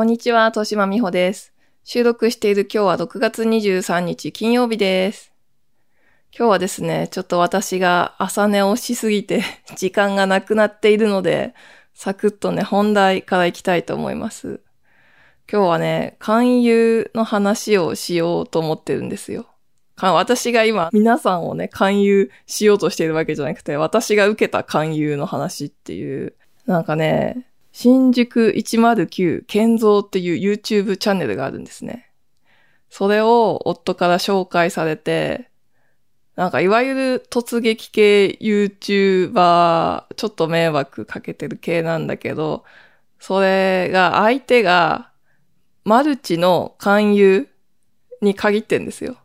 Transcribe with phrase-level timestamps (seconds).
[0.00, 1.52] こんにちは、豊島美穂です。
[1.84, 5.30] 収録している今日は6月23日金曜日です。
[6.34, 9.42] 今日はですね、ちょっと私が朝寝をしすぎて
[9.76, 11.52] 時間がなくなっているので、
[11.92, 14.60] サクッとね、本題から行きたいと思います。
[15.52, 19.48] 今日はね、勧誘の話をしようと思ってるんですよ。
[19.98, 26.32] 私が今、皆さんをね、勧誘しようとしているわけじゃなくて、私が受けた勧誘の話っていう、
[26.64, 27.49] なんかね、
[27.82, 32.10] 新宿109健三っていう YouTube チャンネルがあるんですね。
[32.90, 35.48] それを夫から紹介されて、
[36.36, 42.64] なんかいわゆる突撃系 YouTuber、ちょっと迷惑かけてる系なんだけど、
[43.18, 45.10] それが相手が
[45.84, 47.48] マルチの勧誘
[48.20, 49.16] に限ってんですよ。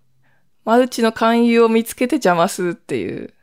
[0.64, 3.34] マルチの勧誘を見つけて邪魔するっていう。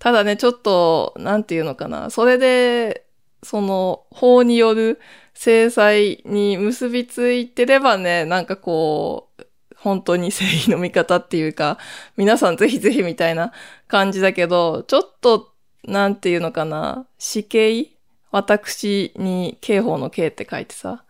[0.00, 2.10] ただね、ちょっと、なんていうのかな。
[2.10, 3.06] それで、
[3.42, 5.00] その、法による
[5.34, 11.78] 制裁に結びついてればね、なんかこう、本当に正義の味方っていうか、
[12.16, 13.52] 皆さんぜひぜひみたいな
[13.88, 15.52] 感じだけど、ちょっと、
[15.84, 17.90] なんていうのかな、死刑？
[18.30, 21.04] 私に刑法の刑って書いてさ、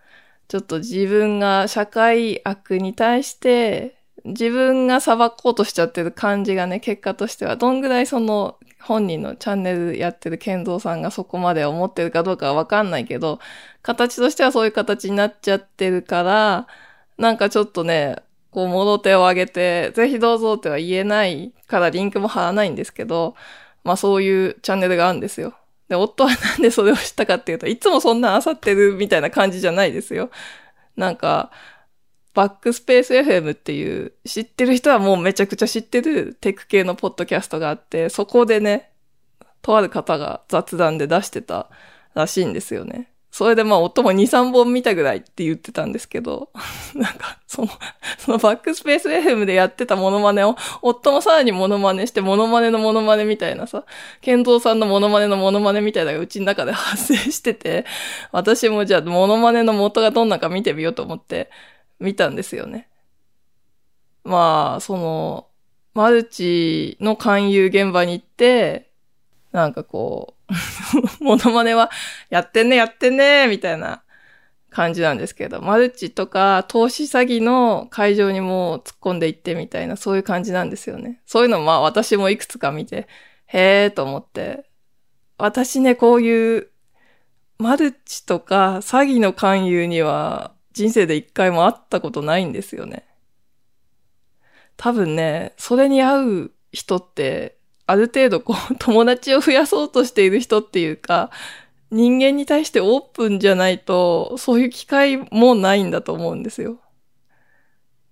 [0.48, 13.38] ちょっと自分が社会悪に対して、自分が裁こうとしちゃってる感じがね、結果としては、どんぐらいその本人のチャンネルやってる健三さんがそこまで思ってるかどうかはわかんないけど、
[13.82, 16.66] 形としてはそういう形になっちゃってるから、
[17.18, 18.16] なんかちょっとね、
[18.50, 23.34] こう、戻手を挙げて、ぜひどうぞっては言えないからリンクも貼らないんですけど、
[23.84, 25.54] まあそういうチャンネルがあるんですよ。
[25.88, 30.30] で、夫はなんでそれを知ったかっていうと、いつもそんな漁ってるみたいな感じじゃないですよ。
[30.96, 31.50] なんか、
[32.34, 38.90] バックスペース FM っていう、知ってる人はもうめちゃくちゃ知ってるテック系のポッドキャストがあって、そこでね、
[39.62, 41.68] とある方が雑談で出してた
[42.14, 43.10] らしいんですよね。
[43.30, 46.50] それでまあ夫も2、3本見たぐらいって言ってたんですけど、
[46.94, 47.68] なんかその、
[48.18, 53.84] そのバックスペース FM でやってたモノマネを、夫もさらにモノマネして、モノマネのモノマネみたいなさ、
[54.20, 57.84] 健三さんのモノマネのモノマネみたいなのがうちの中で発生してて、
[58.32, 61.50] 私もじゃあモノマネの元がどんなか見てみようと思って
[62.00, 62.88] 見たんですよね。
[64.25, 65.47] まあ、その、
[65.94, 68.91] マルチの勧誘現場に行って、
[69.53, 70.55] なんかこう、
[71.25, 71.91] モノマネは
[72.28, 74.03] やってんね、やってんね、みたいな
[74.71, 81.21] 感じなんですけど、マルチとか投資詐欺の会場にも突っ込んでいってみたいな、そういう感じなんですよね。
[81.27, 83.09] そういうのまあ私もいくつか見て、
[83.47, 84.65] へーと思って、
[85.38, 86.69] 私ね、こういう
[87.59, 93.06] マルチとか詐欺の勧誘には人生で一回も会ったことないんですよね。
[94.76, 101.31] 多分ね、それに合う人って、ある程度こう、 友達を増やそうとしている人っていうか、
[101.91, 106.78] 人間に対してオープンじゃないと、そういう機会もないんだと思うんですよ。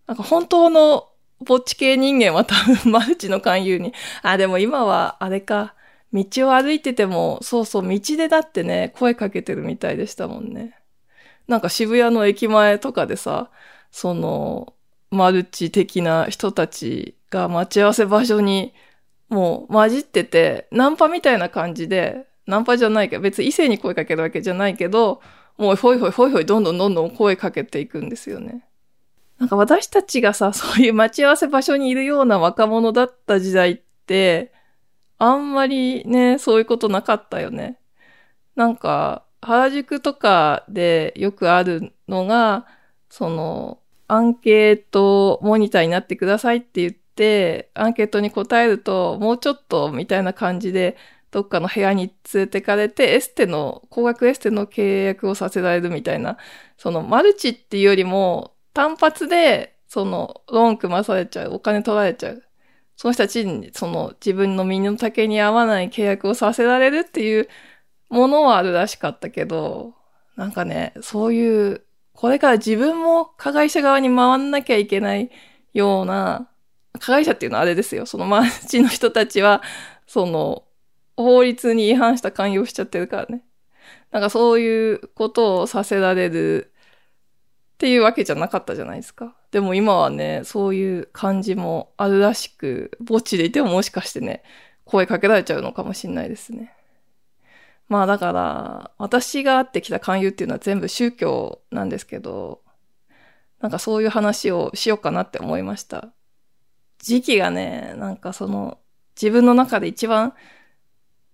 [0.06, 1.08] なんか本当の
[1.40, 3.92] ぼっち系人間は多分マルチの勧誘に、
[4.22, 5.74] あ、でも今はあれか、
[6.12, 10.77] 道を歩いてても、そうそう、道でだってね、声かけてるみたいでしたもんね。
[11.48, 13.50] なんか渋谷の駅前とかでさ、
[13.90, 14.74] その、
[15.10, 18.74] マルチ的な人たちが待ち合わせ場所に
[19.28, 25.20] もう混じってて、ナンパみたいな感じで、ナンパじゃないけど、別に異性に声かけるわけじゃないけど、
[25.56, 28.64] もうほいほいほいほいどんどんどんどん声かけていくんですよね。
[29.38, 34.52] なんか私たちがさ、 そういう待ち合わせ場所にいるような若者だった時代って、
[35.18, 37.78] あんまりね、そういうことなかったよね。
[38.54, 42.66] なんか、原宿とかでよくあるのが、
[43.10, 50.96] その、アンケートモニターになってくださいって言って、アンケートに答えると、もうちょっとみたいな感じで、
[51.30, 56.38] どっかの部屋に連れてかれて、エステの、高額エステの契約をさせられるみたいな、
[56.78, 62.42] そのマルチっていうよりも、単発で、その、ローン組まされちゃう、お金取られちゃう。
[62.96, 67.48] その人たちに、その、自分の身の丈に合わない契約をさせられるっていう
[68.08, 69.94] ものはあるらしかったけど、
[70.36, 71.82] なんかね、そういう、
[72.12, 75.30] これから自分も加害者側に回んなきゃいけない
[75.74, 76.48] ような、
[76.98, 78.06] 加害者っていうのはあれですよ。
[78.06, 79.62] そのマルチの人たちは、
[80.06, 80.64] その、
[81.16, 83.44] 法律に違反した勧誘をしちゃってるからね。
[84.10, 86.72] なんかそういうことをさせられる
[87.74, 89.36] っていうわけじゃなかったじゃないですか。
[89.50, 94.42] でも今はね、そういう感じもあるらしく、墓地でいてももしかしてね、
[94.84, 96.74] 声かけられちゃうのかもしれないですね。
[97.88, 102.62] まあだから、私が会ってきた勧誘っていうのは全部宗教なんですけど、
[103.60, 106.12] なんかそういう話をしようかなって思いました。
[106.98, 108.78] 時期がね、なんかその、
[109.16, 110.34] 自分の中で一番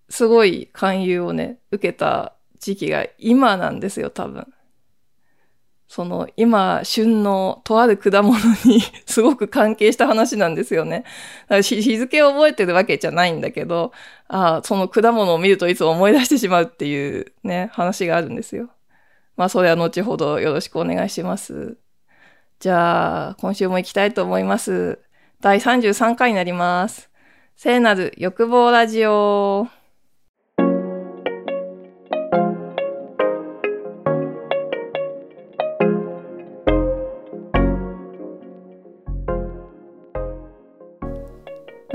[0.08, 4.53] すごい勧誘をね、受けた時期が今なんですよ、多分。
[5.94, 11.04] その今旬のとある果物に すごく関係した話なんですよね。
[11.62, 13.92] 日付を覚えてるわけじゃないんだけど、
[14.26, 18.70] ああ、その果物を見るといつも思い出してしまうっていうね、話があるんですよ。
[19.36, 21.76] まあそれは後ほどよろしくお願いします。
[22.58, 24.98] じゃあ、今週も行きたいと思います。
[25.40, 27.08] 第33回になります。
[27.54, 29.68] 聖なる欲望ラジオ。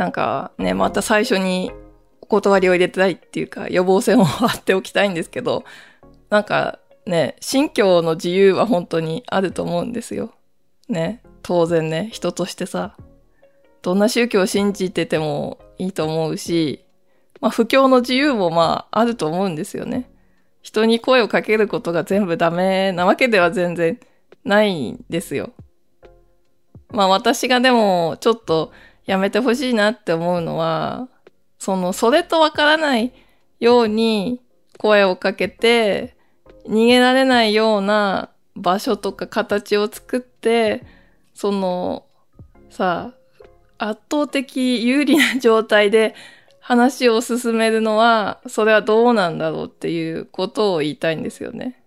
[0.10, 1.72] なんかね、また最初に
[2.20, 5.66] お断りを入れたいっていうか予防線を張っておきたいんですけど、
[6.32, 10.34] なんかね、信教の自由は本当にあると思うんですよ。
[10.88, 12.98] ね、当然ね、人としてさ、
[13.84, 16.84] どんな宗教を信じててもいいと思うし、
[17.40, 20.10] まあ、不況の自由もまあ、あると思うんですよね。
[20.64, 24.00] 人に声をかけることが全部ダメなわけでは全然
[24.44, 25.52] ないんですよ。
[26.92, 28.72] まあ私がでもちょっと
[29.06, 31.08] やめてほしいなって思うのは、
[31.58, 33.12] その、それとわからない
[33.60, 34.42] ように
[34.78, 36.16] 声をかけて、
[36.68, 40.86] 逃げられないような場所とか形を作って、
[41.34, 42.06] その、
[42.70, 43.14] さ、
[43.78, 46.14] 圧倒的有利な状態で
[46.60, 51.82] 話を進めるのは、それはどうなんだろうっていうことを言いたいんですよね。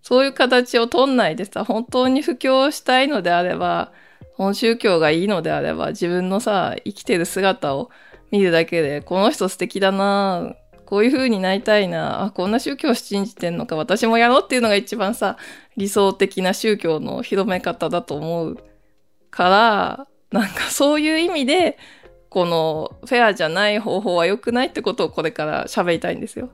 [0.00, 3.92] そういう形を取んないでさ、本当に布教したいのであれば、
[4.34, 7.90] 本宗教がいいのであれば、自分のさ、生きてる姿を
[8.30, 10.54] 見るだけで、この人素敵だな
[10.90, 15.36] こういう風になりたいなあ、こんな宗教を信じてんのか、私もやろうっていうのが一番さ、
[15.76, 18.56] 理想的な宗教の広め方だと思う
[19.30, 21.78] から、なんかそういう意味で、
[22.28, 26.50] このフェアじゃない方法は良くないってことをこれから喋りたいんですよ。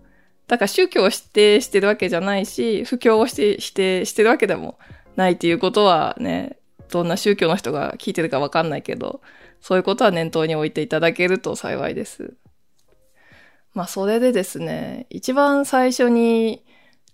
[0.48, 4.78] だから宗教を否定してるわけじゃないし、布教をして否定してるわけでも
[5.16, 6.58] ないっていうことはね、
[6.90, 9.20] どんな宗教の人が聞いてるかわかんないけど、
[9.60, 12.34] そういうことは念頭に置いていただけると幸いです。
[13.74, 16.64] まあ、それでですね、一番最初に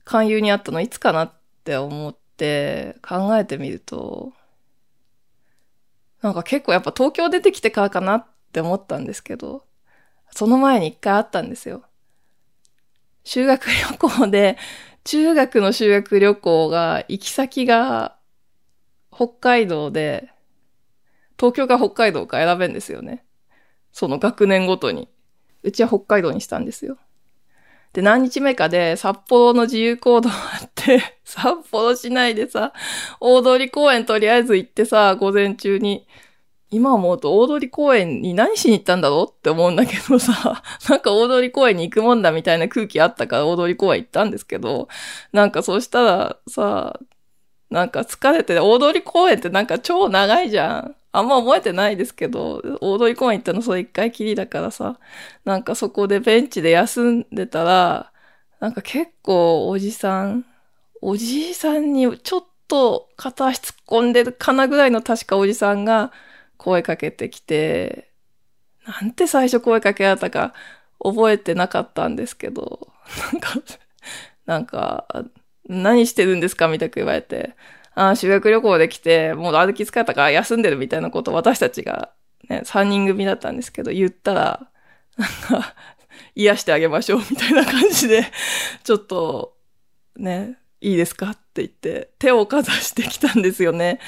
[0.04, 1.32] 勧誘にあったのいつかなっ
[1.64, 4.32] て思って考えてみると、
[6.20, 9.64] なんか結構やっぱ東京出てきてからかなって思ったんですけど、
[10.30, 11.82] その前に一回あったんですよ。
[13.24, 14.56] 修学旅行で、
[15.04, 18.16] 中学の修学旅行が行き先が
[19.14, 20.30] 北海道で、
[21.38, 23.24] 東京か北海道か選べんですよね。
[23.92, 25.08] その学年ごとに。
[25.62, 26.98] うちは北海道にしたんですよ。
[27.92, 30.32] で、何日目かで札幌の自由行動あ
[30.64, 32.72] って、 札幌市内でさ、
[33.20, 36.06] 大通公園とりあえず行ってさ、午前中に、
[36.70, 44.88] 今思うと大通公園に何しに行ったんだろうって思うんだけどさ、 なんか大通公園に行くもんだみたいな空気あったから大通公園行ったんですけど、
[45.32, 46.98] なんかそしたらさ、
[47.72, 50.96] なんか疲れて、大通公園ってなんか超長いじゃん。
[51.14, 54.98] あんま覚えてないですけど、大通公園行ったのそれ一回きりだからさ、
[55.46, 58.12] なんかそこでベンチで休んでたら、
[58.60, 60.44] なんか結構おじさん、
[61.00, 66.12] おじいさんにちょっと片足突っ込んでるかなぐらいの確かおじさんが
[66.58, 68.10] 声かけてきて、
[68.86, 70.52] なんて最初声かけられたか
[71.00, 72.88] 覚えてなかったんですけど、
[73.32, 73.62] なんか、
[74.44, 75.06] なんか、
[75.72, 76.68] 何してるんですか？
[76.68, 77.54] みたく言われて、
[77.94, 82.10] ああ、修学旅行で来て、もう歩き疲れたから休んでるみたいなことを私たちが
[82.48, 84.68] ね、3人組だったんですけど、言ったら、
[85.16, 85.28] なん
[85.60, 85.74] か、
[86.34, 88.24] 癒してあげましょうみたいな感じで、
[88.84, 89.56] ちょっと、
[90.16, 91.30] ね、いいですか？
[91.30, 94.00] って言って、手をかざしてきたんですよね。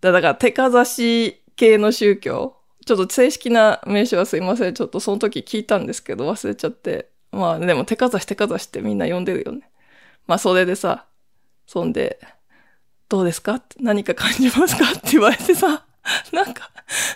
[0.00, 2.56] だから手かざし系の宗教。
[2.86, 4.74] ちょっと正式な名称はすいません。
[4.74, 7.08] ちょっとその時聞いたんですけど忘れちゃって。
[7.32, 9.62] まあでも手かざし手かざしってみんな呼んでるよね。
[10.26, 11.06] まあそれでさ、
[11.66, 12.18] そんで、
[13.08, 13.54] どうですか？
[13.54, 14.84] って何か感じますか？
[14.90, 15.84] って言われてさ、
[16.32, 16.70] なんか、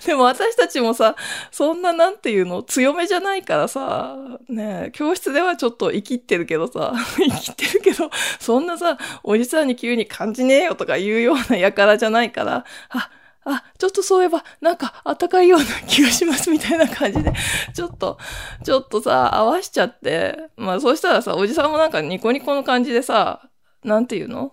[0.07, 1.17] でも私たちもさ、
[1.51, 4.17] そんななんていうの、強めじゃないからさ、
[4.49, 8.11] ね教室ではちょっと生きってるけどさ、 生きってるけど、
[8.41, 13.11] そんなさ、おじさんに急に感じねえよとか言うような輩じゃないから、あ、
[13.51, 17.33] あ、ちょっとそういえば、なんか、あったかいような気がしますみたいな感じで、
[17.75, 18.19] ちょっと、
[18.63, 23.49] ちょっとさ、合わしちゃって、まあ、そうしたらさ、おじさんもなんかニコニコの感じでさ、
[23.85, 24.53] なんていうの？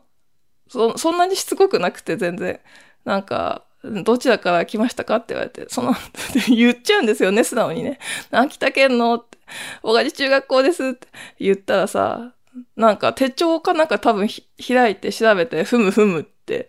[0.69, 2.59] そ、そんなにしつこくなくて全然、
[3.03, 5.93] なんか、どちらから来ましたかって言われて、その
[6.47, 7.99] 言っちゃうんですよね、素直にね。
[8.31, 9.15] 秋田県の？
[9.15, 9.37] って、
[9.83, 11.07] 小梶中学校ですって。
[11.39, 12.33] 言ったらさ、
[12.75, 14.27] なんか手帳かなんか多分
[14.65, 16.67] 開いて調べて、ふむふむって。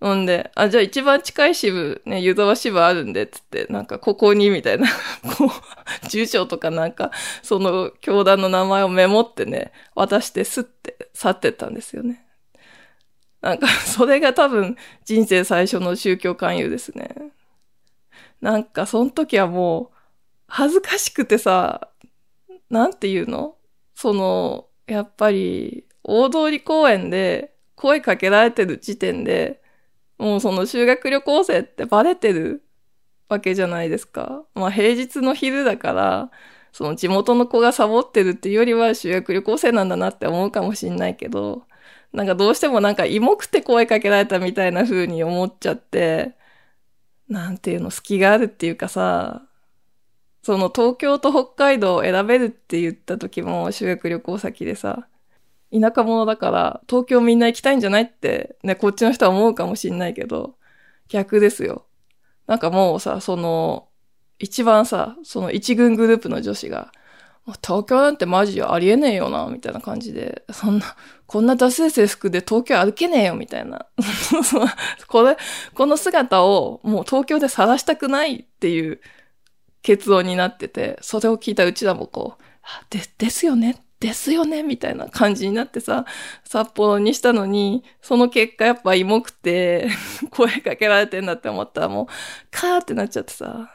[0.00, 4.86] ほんで、あ、じゃあ一番近い支部、ね、湯沢支部あるんで、つって、なんかここに、みたいな、
[5.36, 7.10] こう、住所とかなんか、
[7.42, 12.24] その教団の名前をメモってね、渡してスッて去ってったんですよね。
[13.40, 17.32] なんか、 それが多分人生最初の宗教勧誘ですね。
[18.40, 19.96] なんか、その時はもう、
[20.46, 21.88] 恥ずかしくてさ、
[22.70, 23.56] なんて言うの？
[23.96, 29.60] その、やっぱり、大通公園で声かけられてる時点で、
[30.18, 32.64] もうその修学旅行生ってバレてる
[33.28, 34.44] わけじゃないですか。
[34.54, 36.30] まあ平日の昼だから、
[36.72, 41.64] その地元の子がサボってるっていうよりは修学旅行生なんだなって思うかもしんないけど、
[42.12, 46.34] なんかどうしてもなんか芋くて声かけられたみたいな風に思っちゃって、
[47.28, 49.46] なんていうの、隙があるっていうかさ、
[50.42, 55.08] その東京と北海道を選べるって言った時も修学旅行先でさ、
[55.72, 60.54] 田舎者だから東京みんな行きたいんじゃないってね、こっちの人は思うかもしんないけど、
[61.08, 61.86] 逆ですよ。
[62.46, 63.88] なんかもうさ、その、
[64.38, 66.92] 一番さ、その一軍グループの女子が、
[67.62, 70.96] 東京なんてマジありえねえよな、みたいな感じで、そんな、
[71.26, 73.86] こんなダス制服で東京歩けねえよ、みたいな。
[75.08, 75.36] これ、
[75.74, 79.00] この姿をもう東京で晒したくないっていう
[79.82, 82.42] 結論になってて、それを聞いたうちらもこう、
[82.90, 86.04] で、ですよねですよねみたいな感じになってさ、
[86.44, 89.88] 札幌にしたのに、その結果やっぱ芋くて、
[90.30, 92.06] 声かけられてんだって思ったらもう、
[92.50, 93.70] カーってなっちゃってさ、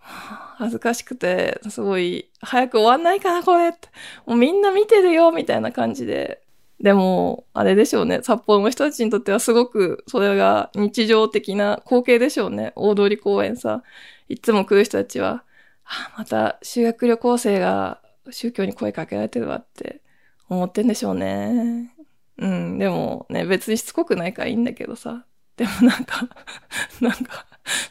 [0.00, 3.88] 恥ずかしくて、すごい、早く終わんないかな、これって。
[4.24, 6.42] もうみんな見てるよ、みたいな感じで。
[6.80, 8.20] でも、あれでしょうね。
[8.22, 12.72] 札幌の人たちにとってはすごく、それが日常的な光景でしょうね。
[12.76, 13.82] 大通公園さ。
[14.28, 15.44] いつも来る人たちは、
[15.84, 18.00] あ、また修学旅行生が
[18.32, 20.02] 宗教に声かけられてるわって
[20.48, 21.94] 思ってんでしょうね。
[22.38, 25.24] うん、でもね、別にしつこくないからいいんだけどさ。
[25.56, 26.28] でもなんか
[27.00, 27.46] なんか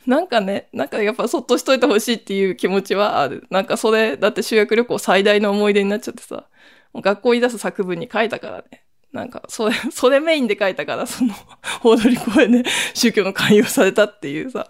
[0.06, 3.46] なんかね、なんかやっぱそっとしといてほしいっていう気持ちはある。
[3.50, 6.46] なんかそれ、だって修学旅行最大の思い出になっちゃってさ、
[6.94, 8.84] もう学校に出す作文に書いたからね。
[9.14, 11.34] なんか、それ、それメインで書いたから、その、
[11.84, 12.64] 大通公園で
[12.94, 14.70] 宗教の勧誘されたっていうさ。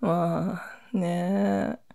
[0.00, 1.87] まあ、ねえ。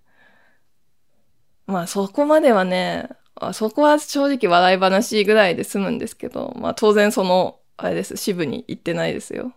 [1.66, 3.10] まあそこまではね、
[3.54, 9.54] そこは正直笑い話ぐらいで済むんですけど、まあ当然その、あれです、支部に行ってないですよ。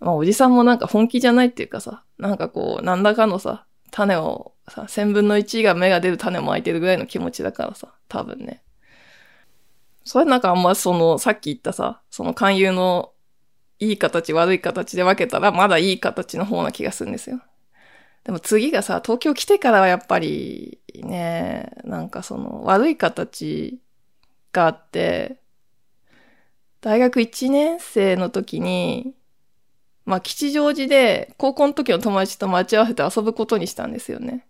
[0.00, 8.62] まあおじさんもなんか本気じゃないっていうかさ、なんかこう、なんだかのさ、種をさ、千分の一が芽が出る種を巻いてるぐらいの気持ちだからさ、多分ね。
[10.04, 13.12] それなんかあんまその、さっき言ったさ、その勧誘の
[13.78, 17.40] いい形悪い形で分けたらまだいい形の方な気がするんですよ。
[18.24, 23.78] でも次がさ、東京来てからはやっぱりね、なんかその悪い形
[24.52, 25.36] があって、
[26.80, 29.14] 大学1年生の時に、
[30.06, 34.46] まあ吉祥寺で高校の時の友達と待ち合わせて遊ぶことにしたんですよね。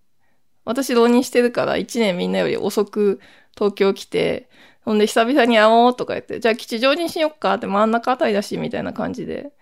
[0.65, 3.21] 私浪人してるから1年みんなより遅く
[3.55, 4.49] 東京来て、
[4.85, 9.53] ほんで久々に会おうとか言って、じゃあ吉祥寺にしよっかって真ん中あたりだしみたいな感じで。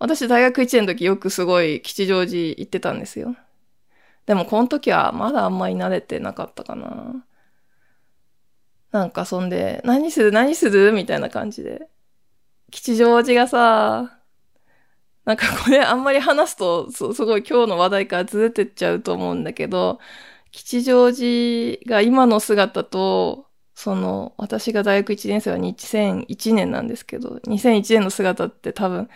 [0.00, 3.36] 私大学1年の時よくすごい吉祥寺行ってたんですよ。
[4.28, 7.24] でもこの時はまだあんまり慣れてなかったかな。
[8.90, 10.92] なんかそんで、何する何する？
[10.92, 11.88] みたいな感じで。
[12.70, 14.20] 吉祥寺がさ、
[15.24, 19.98] なんかこれ あんまり話すとすごい今日の話題からずれてっちゃうと思うんだけど、
[20.52, 29.08] 吉祥寺が今の姿と、その、私が大学1年生は2001年なんですけど、2001年の姿って多分、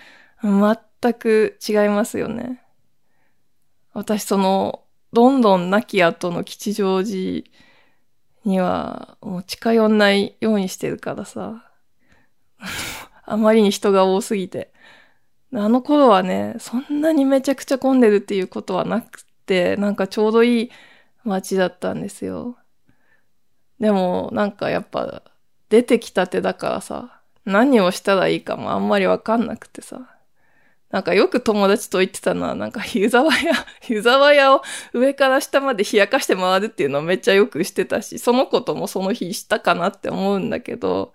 [0.43, 2.63] 全く違いますよね。
[3.95, 4.82] 私その、
[5.13, 7.43] どんどん亡き後の吉祥寺
[8.45, 11.71] には、もう近寄んないようにしてるからさ。
[13.25, 14.73] あまりに人が多すぎて。
[15.55, 20.71] あの頃はね、そんなにめちゃくちゃ混んでるっていうことはなくて、なんかちょうどいい
[21.25, 22.57] 街だったんですよ。
[23.79, 25.23] でも、なんかやっぱ、
[25.69, 30.17] 出てきたてだからさ、何をしたらいいかもあんまりわかんなくてさ。
[30.93, 33.55] なんかよく友達と言ってたのは、なんか湯沢屋、
[33.89, 41.15] 湯沢屋を上から下まで冷やかして回るっていうのをめっちゃよくしてたし、そのこともその日したかなって思うんだけど、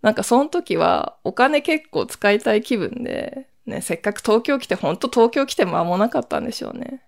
[0.00, 7.02] なんかその時はお金結構使いたい気分で、ね、せっかく東京来て、ほんと東京来て間もなかったんでしょうね。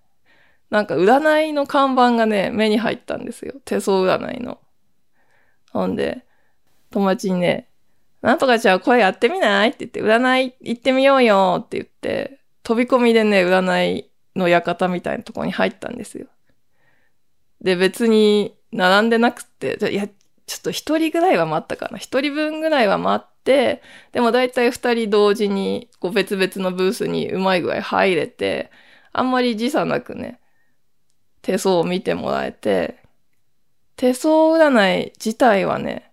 [0.69, 3.55] なんか占いの看板がね、目に入ったんですよ。
[3.65, 4.59] 手相占いの。
[5.73, 6.27] ほんで、
[6.91, 7.69] 友達にね、
[8.23, 9.71] なんとかじゃあこれやってみない？
[9.71, 10.55] って言って、占い？
[10.61, 16.29] 行ってみようよって言って、飛び込みでね、占いの館みたいなところに入ったんですよ。
[17.61, 21.99] で、別に並んでなくて、いや、ちょっと一人ぐらいは待ったかな。
[21.99, 28.71] 一人分ぐらいは待って、でもだいたい二人同時に、こう別々のブースにうまい具合入れて、
[29.13, 30.39] あんまり時差なくね、
[31.43, 32.99] 手相を見てもらえて、
[33.97, 36.12] 手相占い自体はね、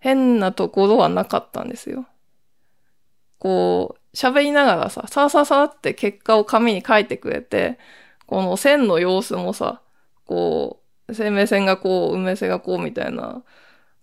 [0.00, 2.06] 変なところはなかったんですよ。
[3.38, 7.78] こう、喋りながらさ、さーさーさーって結果を紙に書いてくれて、
[8.26, 9.82] この線の様子もさ、
[10.26, 13.42] こう、生命線がこう、運命線がこうみたいな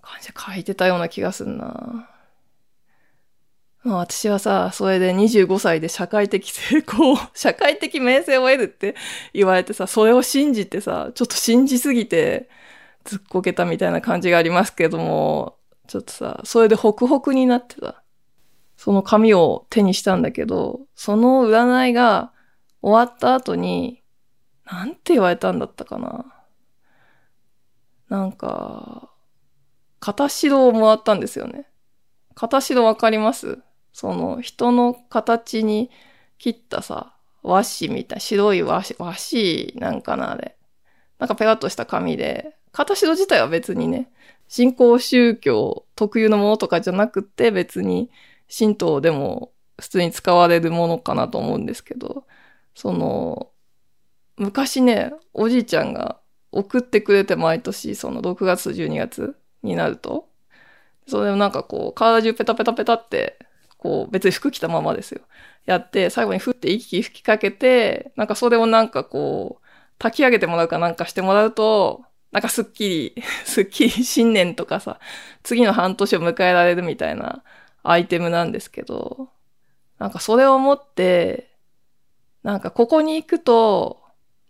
[0.02, 2.10] 感じで書いてたような気がすんな。
[3.84, 8.96] まあ私はさ、それで25歳で社会的成功、 社会的名声を得るって
[9.34, 12.50] 言われてさ、それを信じてさ、ちょっと信じすぎて、
[13.06, 15.57] ずっこけたみたいな感じがありますけども、
[15.88, 18.04] ちょっとさ、それでホクホクになってた。
[18.76, 22.32] その紙を手にしたんだけど、その占いが
[22.82, 24.04] 終わった後に、
[24.66, 26.26] なんて言われたんだったかな。
[28.10, 29.10] なんか、
[30.00, 31.68] 片白をもらったんですよね。
[32.36, 33.60] 片白わかります？
[33.94, 35.90] その人の形に
[36.38, 40.56] 切ったさ、和紙みたい、白い和紙、和紙なんかな、あれ。
[41.18, 44.12] なんかペラッとした紙で、片白自体は別にね、
[44.48, 48.10] 信仰宗教特有のものとかじゃなくて別に
[48.56, 52.26] 神道でも普通に使われるものかなと思うんですけど、
[52.76, 53.52] その、
[54.38, 56.20] 昔ね、おじいちゃんが
[56.52, 60.30] 送ってくれて毎年、その6月12月になると、
[61.08, 63.40] それをなんかこう、体中ペタペタペタって
[63.78, 65.22] こう、別に服着たままですよ。
[65.66, 69.66] やって、最後にふって息吹きかけて、なんかそれをなんかこう、
[70.00, 75.00] 炊き上げてもらうかなんかしてもらうと、なんかすっきり、すっきり新年とかさ、
[75.44, 77.44] 次の半年を迎えられるみたいな
[77.84, 79.30] アイテムなんですけど、
[80.00, 81.52] なんかそれを持って、
[82.44, 84.02] なんかここに行くと、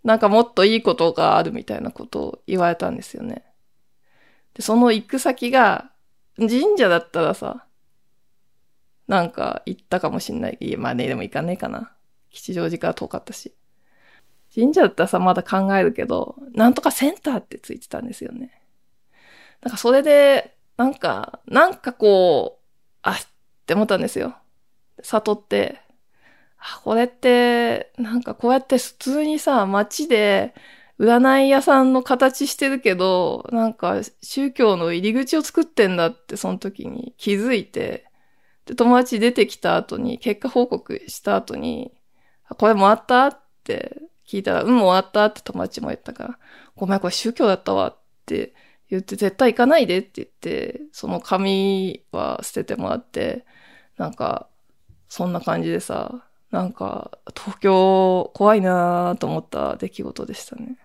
[0.04, 3.44] なんかもっといいことがあるみたいなことを言われたんですよね。
[4.54, 5.92] で、その行く先が、
[6.38, 7.66] 神社だったらさ、
[9.08, 10.58] なんか行ったかもしんない。
[10.60, 11.94] いや、まあね、でも行かねえかな。
[12.30, 13.54] 吉祥寺から遠かったし。
[14.58, 18.60] 神社だったらさ、まだ考えるけど、なんとかセンターってついてたんですよね。
[19.62, 22.66] なんかそれで、なんか、なんかこう、
[23.04, 23.16] あっ
[23.68, 24.36] て思ったんですよ。
[25.04, 25.80] 悟って、
[26.58, 30.56] あ、これって、なんかこうやって普通にさ、街で、
[31.00, 38.06] 占い屋さんの形してるけど、なんか宗教の入り口を作ってんだってその時に気づいて、
[38.66, 41.94] で、友達出てきた後に、結果報告した後に、
[42.50, 46.40] これもらったって聞いたら、うん、もらったって友達も言ったから、
[46.76, 48.54] ごめん、これ宗教だったわって
[48.90, 53.46] 言って、絶対行かないでって言って、その紙は捨ててもらって、
[53.98, 54.48] なんか、
[55.10, 60.78] そんな感じでさ、なんか、東京怖いなぁと思った出来事でしたね。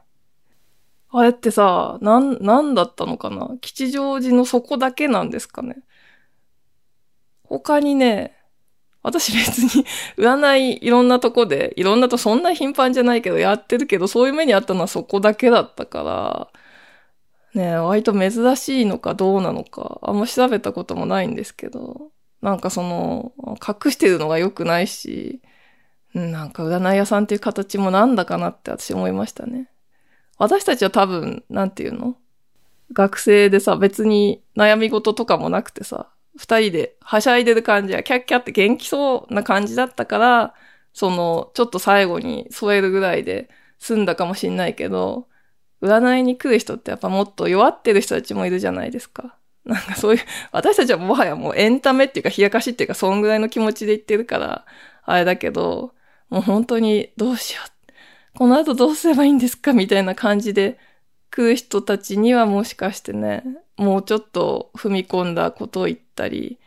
[1.11, 3.50] あれってさ、なん、なんだったのかな？
[3.61, 5.83] 吉祥寺の底だけなんですかね？
[7.44, 8.35] 他にね、
[9.03, 9.85] 私別に
[10.17, 16.51] 占いいろんなとこで、いろんなとそんな頻繁じゃないけどやってるけど、そういう目にあったのはそこだけだったか
[17.55, 22.11] ら、ね割と珍しいのかどうなのか、あんま調べたこともないんですけど、
[22.41, 23.33] なんかその、
[23.67, 25.43] 隠してるのが良くないし、
[26.15, 29.69] なんか占い屋さんっていう形もなんだかなって私思いましたね。
[30.38, 32.17] 私たちは多分、なんていうの？
[32.93, 40.55] 学生でさ、別に悩み事とかもなくてさ、二人ではしゃいでる感じや、キャッキャって元気そうな感じだったから、
[40.92, 45.29] その、ちょっと最後に添えるぐらいで済んだかもしんないけど、
[45.83, 49.37] 占いに来る人ってやっぱもっと弱ってる人たちもいるじゃないですか。
[49.64, 50.21] なんかそういう、
[50.53, 54.64] 私たちはもはやもうエンタメっていうか冷やかしっていうか、そんぐらいの気持ちで言ってるから、
[55.05, 55.95] あれだけど、
[56.29, 58.38] もう本当にどうしよう。
[58.38, 60.79] この後どうすればいいんですかみたいな感じで
[61.31, 63.45] 来る人たちにはもしかしてね、
[63.77, 66.59] もうちょっと踏み込んだことを言ったり、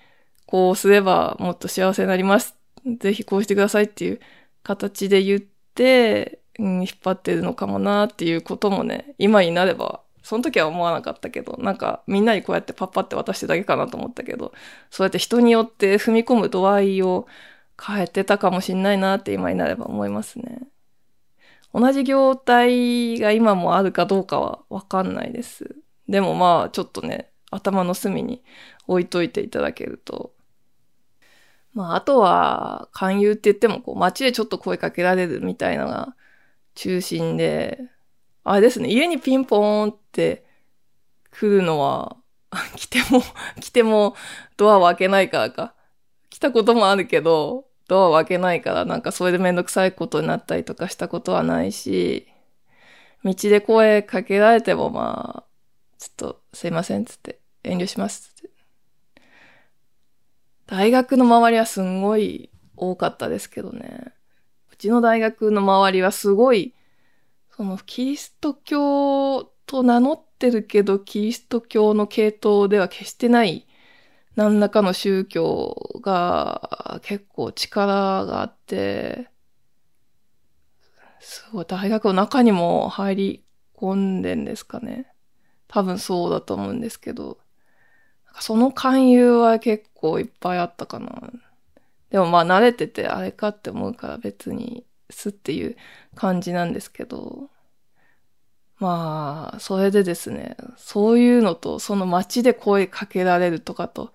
[0.46, 2.56] こうすればもっと幸せになります。
[3.00, 4.20] ぜひこうしてくださいっていう
[4.64, 14.54] 形で言って、うん、引っ張ってるのかもなっていうこともね、今になれば、その時は思わなかったけど、なんかみんなにこうやってパッパって渡してだけかなと思ったけど、
[14.90, 17.28] そうやって人によって踏み込む度合いを
[17.82, 20.62] 変えてたかもしんないなって今になれば思いますね。
[21.74, 25.76] 同じ業態が今もあるかどうかはわかんないです。
[26.08, 28.44] でもまあ、ちょっとね、頭の隅に
[28.88, 30.34] 置いといていただけると。
[31.74, 36.16] まあ、あとは、勧誘って言っても、こう、街でちょっと声かけられるみたいなのが
[36.74, 37.80] 中心で、
[38.46, 40.46] あれですね、家にピンポーンって
[41.32, 42.18] 来るのは、
[42.78, 43.22] 来ても、
[43.60, 44.16] 来ても
[44.56, 45.76] ドアを開けないからか。
[46.30, 52.28] 来たこともあるけど、ドアを開けないから、なんかそれでめんどくさいことになったりとかしたことはないし、
[53.24, 55.55] 道で声かけられてもまあ、
[56.06, 58.50] ちょっとすいませんつって、遠慮しますつって。
[60.68, 64.14] 大学の周りはすんごい多かったですけどね。
[64.72, 66.76] うちの大学の周りはすごい、
[67.56, 73.66] そのキリスト教と名乗ってるけど、キリスト教の系統では決してない、
[74.36, 79.30] 何らかの宗教が結構力があって、
[81.20, 85.15] すごい大学の中にも入り込んでんですかね。
[85.76, 87.38] 多分そうだと思うんですけど、
[88.40, 91.34] その勧誘は結構いっぱいあったかな。
[92.10, 95.76] でもまあ慣れててあれかって思うから別にすっていう
[96.16, 97.50] 感じなんですけど、
[98.80, 104.14] まあ、それでですね、そういうのと、その街で声かけられるとかと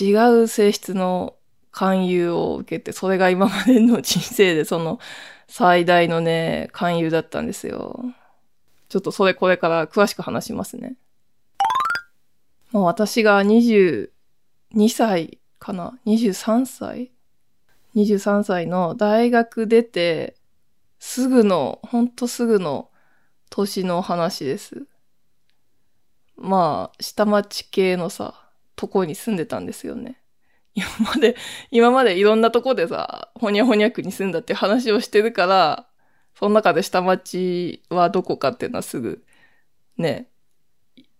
[0.00, 1.34] 違う性質の
[1.72, 4.98] 勧誘を受けて、それが今までの人生でその
[5.46, 8.02] 最大のね、勧誘だったんですよ。
[8.96, 10.96] ちょっとそれこれから詳しく話しますね。
[12.72, 14.08] まあ、私が22
[14.88, 17.12] 歳かな ?23 歳
[17.94, 20.34] ?23 歳の大学出て、
[20.98, 22.88] すぐの、ほんとすぐの
[23.50, 24.86] 年の話です。
[26.38, 30.22] まあ、下町系のさ、とこに住んでたんですよね。
[30.74, 31.36] 今まで、
[31.70, 35.86] 今までいろんなとこでさ、ほにゃほにゃくに住んだって話をしてるから、
[36.38, 39.24] その中で下町はどこかっていうのはすぐ、
[39.96, 40.28] ね、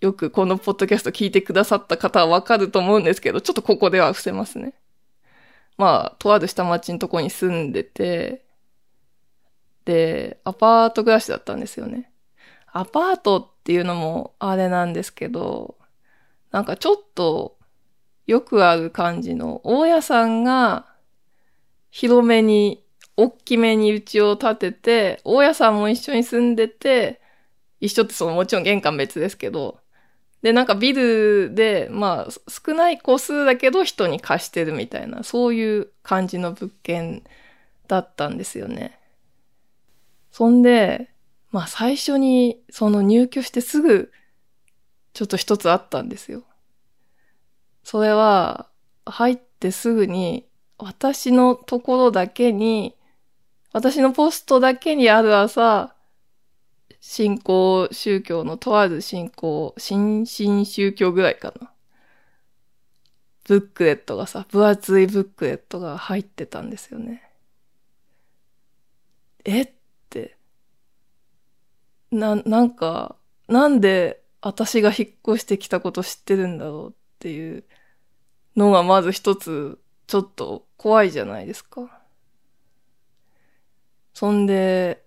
[0.00, 4.74] よくこのポッドキャスト聞いてくださった方はわかると思うんですけど、ちょっとここでは伏せますね。
[5.78, 8.44] まあ、とある下町のとこに住んでて、
[9.86, 12.10] で、アパート暮らしだったんですよね。
[12.66, 15.78] アパートっていうのもあれなんですけど、
[16.50, 17.56] なんかちょっと
[18.26, 20.86] よくある感じの、大家さんが
[21.90, 22.84] 広めに、
[23.16, 27.20] 大きめに家を建てて、大家さんも一緒に住んでて、
[27.80, 29.80] 一緒ってそのもちろん玄関別ですけど、
[30.42, 37.24] で、なんかビルで、まあ少ない個数だけど人に貸してるみたいな、そういう感じの物件
[37.88, 38.98] だったんですよね。
[40.30, 41.10] そんで、
[41.50, 44.12] まあ最初にその入居してすぐ
[45.14, 46.42] ちょっと一つあったんですよ。
[47.82, 48.68] それは
[49.06, 52.94] 入ってすぐに私のところだけに、
[53.76, 55.94] 私のポストだけにある朝、
[56.98, 61.70] 信仰宗教のとある信仰、新進宗教ぐらいかな。
[63.44, 67.22] ブックレットがさ、分厚いブックレットが入ってたんですよね。
[69.44, 69.72] えっ
[70.08, 70.38] て、
[72.10, 77.62] な、なんか、なんで私が引っ越してきたこと知ってるんだろうっていう
[78.56, 82.05] のがまず一つ、ちょっと怖いじゃないですか。
[84.16, 85.04] そんで、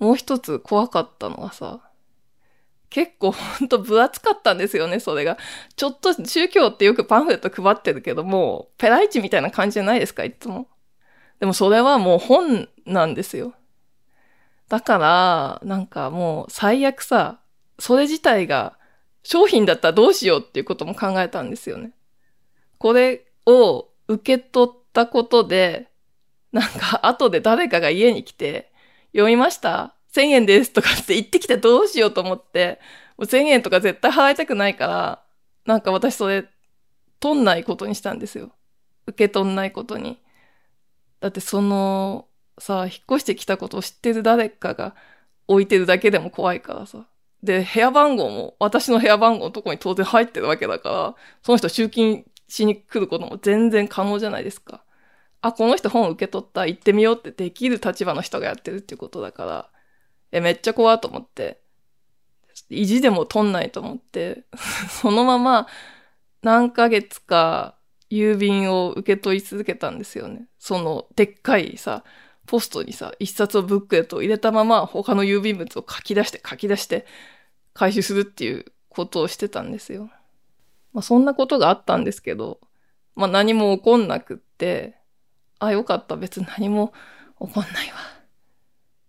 [0.00, 1.78] もう一つ怖かったのがさ、
[2.90, 5.38] 結構ほんと分厚かったんですよね、それが。
[5.76, 10.66] ちょっと宗教ってよくパンフレット配ってるけども、ペライチみたいな感じじゃないですか、いつも。
[11.38, 13.54] でもそれはもう本なんですよ。
[14.68, 17.38] だから、なんかもう最悪さ、
[17.78, 18.76] それ自体が
[19.22, 21.92] 商品だったらどうしようっていうことも考えたんですよね。
[22.78, 25.88] これを受け取ったことで、
[26.52, 28.72] なんか後で誰かが家に来て、
[29.12, 32.80] 読みました ?1000 円ですとかって言ってきてどうしようと思って、
[33.16, 35.22] もう1000円とか絶対払いたくないから、
[35.66, 36.46] なんか私それ、
[37.20, 38.52] 取んないことにしたんですよ。
[39.06, 40.18] 受け取んないことに。
[41.20, 44.94] だってその、さ、引っ越してきたことを知ってる誰かが
[45.46, 47.06] 置いてるだけでも怖いからさ。
[47.42, 54.84] で、部屋番号も、私の部屋番号のとこに当然入ってるわけだから、その人集金しに来ることも全然可能じゃないですか。
[55.40, 59.70] あ、この人本受け取った、行ってみようってできる立場の人がやってるっていうことだから、
[60.32, 61.60] え、めっちゃ怖いと思って、
[62.70, 64.44] 意地でも取んないと思って、
[64.90, 65.68] そのまま
[66.42, 67.76] 何ヶ月か
[68.10, 70.48] 郵便を受け取り続けたんですよね。
[70.58, 72.04] その、でっかいさ、
[72.46, 77.06] ポストにさ、一冊をブックレットを入れたまま他の郵便物を書き出して書き出して
[77.74, 80.10] 回収するっていうことをしてたんですよ。
[80.92, 82.60] まあそんなことがあったんですけど、
[83.14, 84.97] まあ何も起こんなくって、
[85.58, 86.92] あ、よかった、別に何も
[87.40, 87.94] 起こんないわ。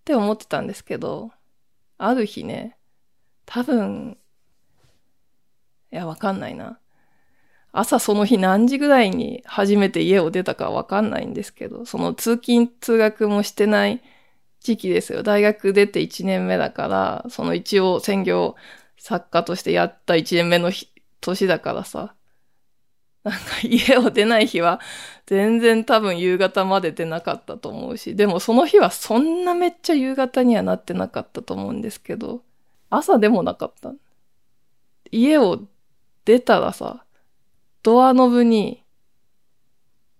[0.02, 1.32] って思ってたんですけど、
[1.98, 2.78] ある日ね、
[3.46, 4.18] 多分、
[5.92, 6.80] いや、わかんないな。
[7.72, 14.02] 朝その日何時ぐらいに初めて家を出たかわかんないんですけど、その通勤通学もしてない
[14.62, 15.24] 時期ですよ。
[15.24, 18.56] 大学出て1年目だから、その一応専業
[18.98, 20.72] 作家としてやった1年目の
[21.22, 22.16] 年だからさ、
[23.24, 24.80] なんか家を出ない日は
[25.26, 32.42] 全然多分夕方まで出なかったと思うし、でもその日はそんなめっちゃ夕方にはなってなかったと思うんですけど、
[32.90, 33.94] 朝でもなかった。
[35.12, 35.62] 家を
[36.26, 37.04] 出たらさ、
[37.84, 38.84] ドアノブに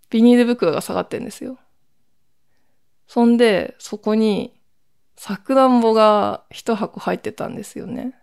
[0.10, 1.58] ビニール袋が下がってんですよ。
[3.08, 4.54] そんで、そこに、
[5.16, 8.16] さくらんぼが一箱入ってたんですよね。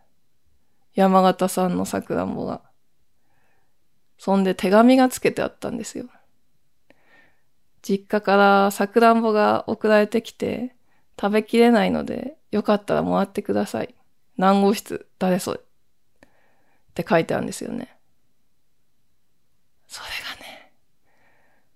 [0.95, 2.63] 山形産のさくらんぼが。
[4.19, 6.07] そんで手紙がつけてあったんですよ。
[7.83, 10.75] 実家からさくらんぼが送られてきて、
[11.21, 13.95] 食べきれないので、よかったらもらってください。
[14.37, 15.61] 何号室、誰それ？
[15.61, 15.63] っ
[16.95, 17.97] て書いてあるんですよね。
[19.87, 20.73] それがね、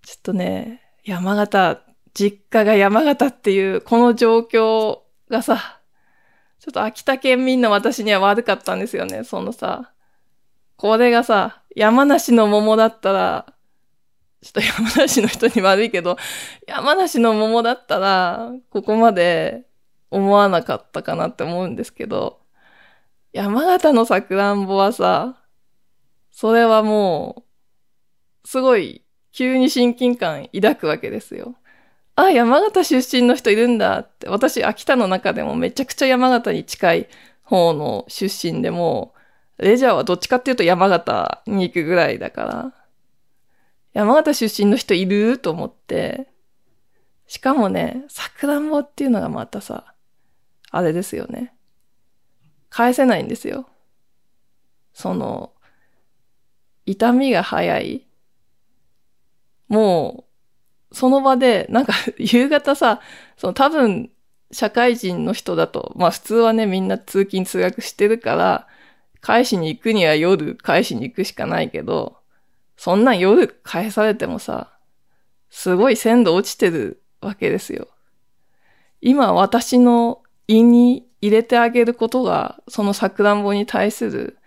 [0.03, 4.99] ちょっとね、山形、実家が山形っていうこの状況
[5.29, 5.81] がさ、
[6.59, 9.25] ちょっと秋田県民の私には悪かったんですよね。
[9.25, 9.93] そのさ、
[10.81, 13.55] これがさ、山梨の桃だったら、
[14.41, 16.17] ちょっと山梨の人に悪いけど、
[16.67, 19.67] 山梨の桃だったら、ここまで
[20.11, 22.41] 思わなかったかなって思うんですけど、
[23.35, 25.37] 山形のさくらんぼはさ、
[26.31, 27.45] それはも
[28.43, 31.57] う、すごい、急に親近感抱くわけですよ。
[32.17, 34.31] あ、山形出身の人いるんだって。
[34.31, 37.09] 私、秋田の中でもめちゃくちゃ山形に近い
[37.43, 39.13] 方の出身でも、
[39.61, 42.75] レジャーはどっちかっていうと山形に行くぐらいだから、
[43.93, 45.39] 山形出身の人いる？
[45.39, 46.29] と思って、
[47.27, 49.95] しかもね、桜んぼっていうのがまたさ、
[50.71, 51.55] あれですよね。
[52.71, 53.69] 返せないんですよ。
[54.93, 55.53] その、
[56.87, 58.07] 痛みが早い。
[59.69, 60.25] も
[60.91, 63.01] う、その場で、なんか、 夕方さ、
[63.37, 64.11] その多分、
[64.53, 68.67] 社会人の人だと、まあ普通はね、みんな通勤通学してるから、
[69.21, 72.17] 返しに行くには夜返しに行くしかないけど、
[72.77, 74.79] そんな夜返されてもさ、
[75.51, 77.89] すごい鮮度落ちてるわけですよ。
[79.01, 84.39] 今私の胃に入れてあげることが、そのさくらんぼに対する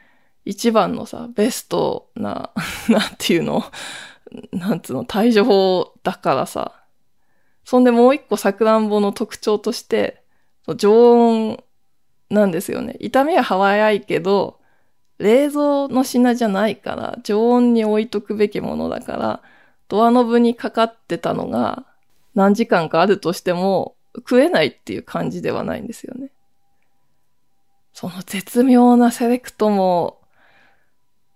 [0.46, 2.52] 一番のさ、ベストな、
[2.90, 3.64] なんていうの、
[4.52, 6.84] なんつうの、対処法だからさ。
[7.64, 10.24] そんでもう一個さくらんぼの特徴として、
[10.76, 11.64] 常温
[12.30, 12.98] なんですよね。
[13.00, 14.60] 痛みは早いけど、
[15.24, 19.42] 冷蔵の品じゃないから、常温に置いとくべきものだから、
[19.88, 21.86] ドアノブにかかってたのが
[22.36, 26.32] 何時間かあるとしても食えないっていう感じではないんですよね。
[27.94, 30.20] その絶妙なセレクトも、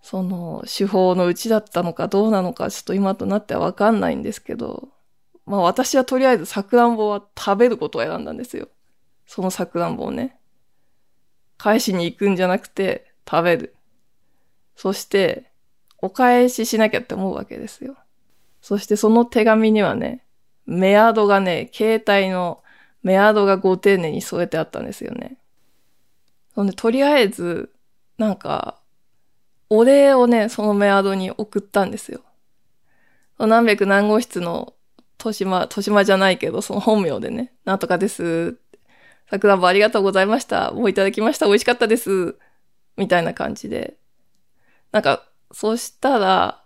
[0.02, 4.90] その手法のうちだったのかどうなのかちょっと今となってはわかんないんですけど、
[5.46, 8.68] まあ私はとりあえずさくらんぼは食べることを選んだんですよ。
[9.26, 10.38] そのさくらんぼをね。
[11.58, 13.77] 返しに行くんじゃなくて食べる。
[14.78, 15.52] そして、
[15.98, 17.98] お返ししなきゃって思うわけですよ。
[18.62, 20.24] そしてその手紙にはね、
[20.68, 22.62] メアドがね、携帯の
[23.02, 25.38] メアドがご丁寧に添えてあったんですよね。
[26.54, 27.72] そんで、とりあえず、
[28.20, 28.80] なんか、
[29.70, 32.22] お礼をね、そのメアドに送ったんですよ。
[33.40, 34.76] 何百何号室の
[35.20, 38.60] 豊島、豊島じゃないけど、その本名でね、なんとかです。
[39.28, 40.72] 桜んぼありがとうございました。
[40.72, 41.48] もういただきました。
[41.48, 42.38] 美味しかったです。
[42.96, 43.98] みたいな感じで。
[44.92, 46.64] なんか、そしたら、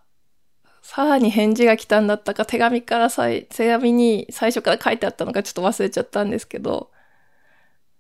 [0.82, 6.92] さらに返事が来たんだったか、手紙からさ手紙に最初から書いてあったのかちょっと忘れちゃったんですけど、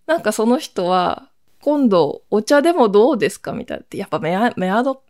[0.07, 1.29] なんかその人は、
[1.61, 3.85] 今度お茶でもどうですかみたいな。
[3.97, 5.03] やっぱメアメアド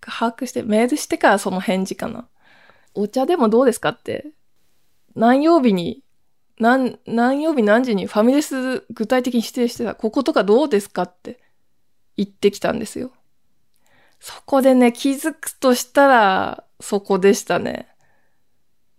[0.00, 2.28] 把握して、メールしてからその返事かな。
[2.94, 4.32] お茶でもどうですかって、
[5.14, 6.02] 何曜日に、
[6.58, 11.40] 何、何曜日何時にファミレス具体的に指定してた、こことかどうですかって
[12.16, 13.12] 言ってきたんですよ。
[14.22, 17.88] そこでね、気づくとしたら、そこでしたね。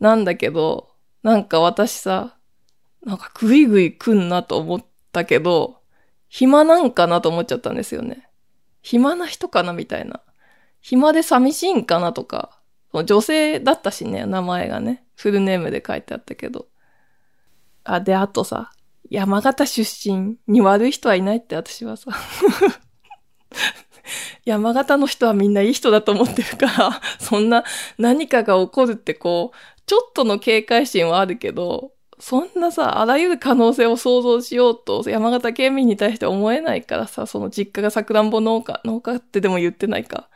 [0.01, 0.89] なんだけど、
[1.23, 2.36] なんか私さ、
[3.05, 5.79] なんかグイグイ来んなと思ったけど、
[6.27, 8.27] 暇なんかなと思っちゃったんですよね。
[8.81, 10.19] 暇な人かなみたいな。
[10.81, 12.59] 暇で寂しいんかなとか。
[13.05, 15.05] 女性だったしね、名前がね。
[15.15, 16.67] フルネームで書いてあったけど。
[17.86, 18.73] あ、で、あとさ、
[19.09, 22.12] 山形出身に悪い人はいないって私はさ
[24.46, 27.63] 山形の人はみんないい人だと思ってるから、 そんな
[27.98, 40.30] 何かが起こるってこう、ちょっとの警戒心はあるけど、そんなさ、あらゆる可能性を想像しようと、山形県民に対して思えないからさ、その実家がさくらんぼ農家、農家ってでも言ってないか。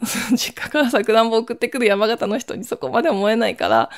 [0.32, 3.90] 実家からさくらんぼ送ってくる山形の人にそこまで思えないから、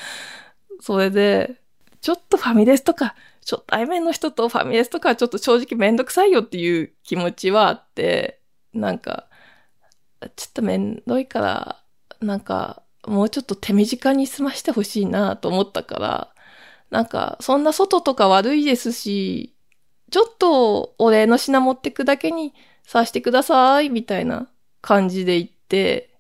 [0.81, 1.55] それで、
[2.01, 8.41] ちょっとファミレスとか、初対面の人とファミレスとかはちょっと正直めんどくさいよっていう気持ちはあって、
[8.75, 9.29] なんか、
[10.37, 11.83] ちょっとめんどいから、
[12.21, 16.35] なんか、もうちょっと手短に済ましてほしいなと思ったから、
[16.91, 19.55] なんか、そんな外とか悪いですし、
[20.11, 24.49] ちょっとお礼の品持ってくだけにさしてください、みたいな
[24.81, 26.15] 感じで言って、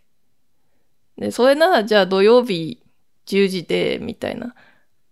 [1.16, 2.82] で、それならじゃあ土曜日
[3.26, 4.54] 10時で、みたいな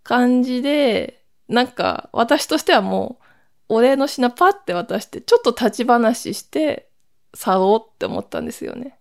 [0.03, 3.19] 感じで、なんか私としてはも
[3.69, 6.91] う、お礼の品パッて渡して、ちょっと立ち話して、
[7.35, 8.99] 去ろうって思ったんですよね。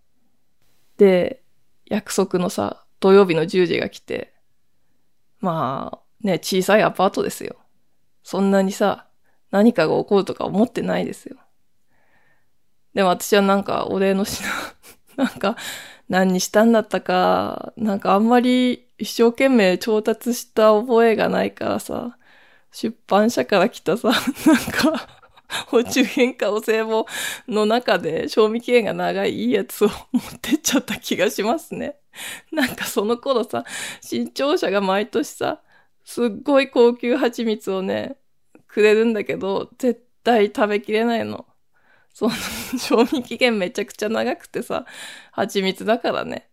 [0.98, 1.44] で、
[1.86, 4.34] 約束のさ、土曜日の10時が来て、
[5.40, 7.56] まあ、ね、小さいアパートですよ。
[8.24, 9.08] そんなにさ、
[9.50, 11.38] 何かが起こるとか思ってないですよ。
[12.94, 14.48] でも私はなんか、お礼の品、
[15.18, 15.58] なんか、
[16.10, 22.18] 何にしたんだったか、なんかあんまり一生懸命調達した覚えがないからさ、
[22.72, 25.21] 出版社から来たさ、なんか、
[25.72, 27.06] お中元かお歳暮
[27.48, 32.02] の中で賞味期限が長いいいやつを持ってっちゃった気がしますね。
[32.52, 33.64] なんかその頃さ、
[34.02, 35.62] 新潮社が毎年さ、
[36.04, 38.18] すっごい高級蜂蜜をね、
[38.68, 41.48] くれるんだけど、絶対食べきれないの。
[42.14, 42.32] その、
[42.80, 44.86] 賞味期限めちゃくちゃ長くてさ、
[45.32, 46.51] 蜂蜜だからね。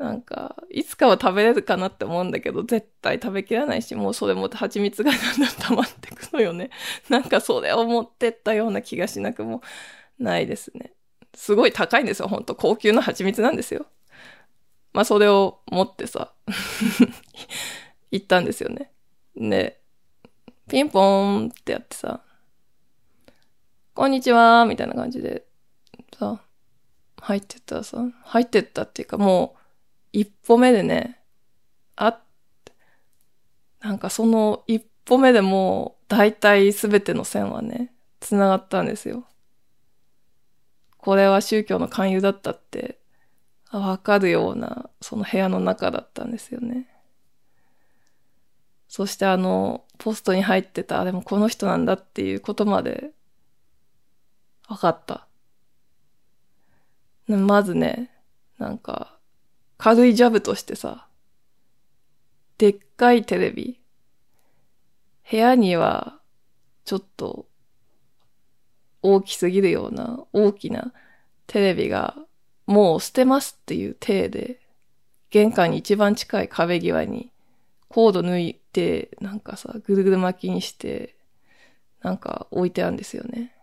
[0.00, 6.70] なんか、いつかは食べれるかなって思うんだけど、絶対食べきらないし、もうそれも蜂蜜がだんだん溜まってくのよね。
[7.10, 9.60] なんかそれを持ってったような気がしなくも
[10.18, 10.94] ないですね。
[11.34, 12.54] すごい高いんですよ、ほんと。
[12.54, 13.84] 高級な蜂蜜なんですよ。
[14.94, 16.32] まあ、それを持ってさ、
[18.10, 18.90] 行ったんですよね。
[19.36, 19.82] で、
[20.66, 22.22] ピンポーンってやってさ、
[23.92, 25.44] こんにちはみたいな感じで、
[26.18, 26.42] さ、
[27.18, 29.59] 入ってったらさ、入ってったっていうかもう、
[30.12, 31.20] 一歩目でね、
[31.96, 32.20] あ、
[33.80, 39.26] なんかその一歩目でもう、大体すべての線はね、繋がったんですよ。
[40.98, 43.00] これは宗教の勧誘だったって、
[43.72, 46.88] わかるような、その部屋の中だったんですよね。
[48.88, 53.12] そしてあの、ポストに入ってた、でもこの人なんだっていうことまで、
[54.68, 55.28] わかった。
[57.28, 58.10] まずね、
[58.58, 59.19] なんか、
[59.80, 61.06] 軽いジャブとしてさ、
[62.58, 63.80] でっかいテレビ。
[65.30, 66.20] 部屋には、
[66.84, 67.46] ちょっと、
[69.00, 70.92] 大きすぎるような大きな
[71.46, 72.14] テレビが、
[72.66, 74.60] もう捨てますっていう体で、
[75.30, 77.32] 玄関に一番近い壁際に、
[77.88, 81.16] コード抜いて、なんかさ、ぐるぐる巻きにして、
[82.02, 83.56] なんか置いてあるんですよね。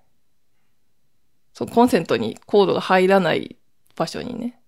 [1.54, 3.56] そう、コンセントにコードが入らない
[3.96, 4.60] 場所にね。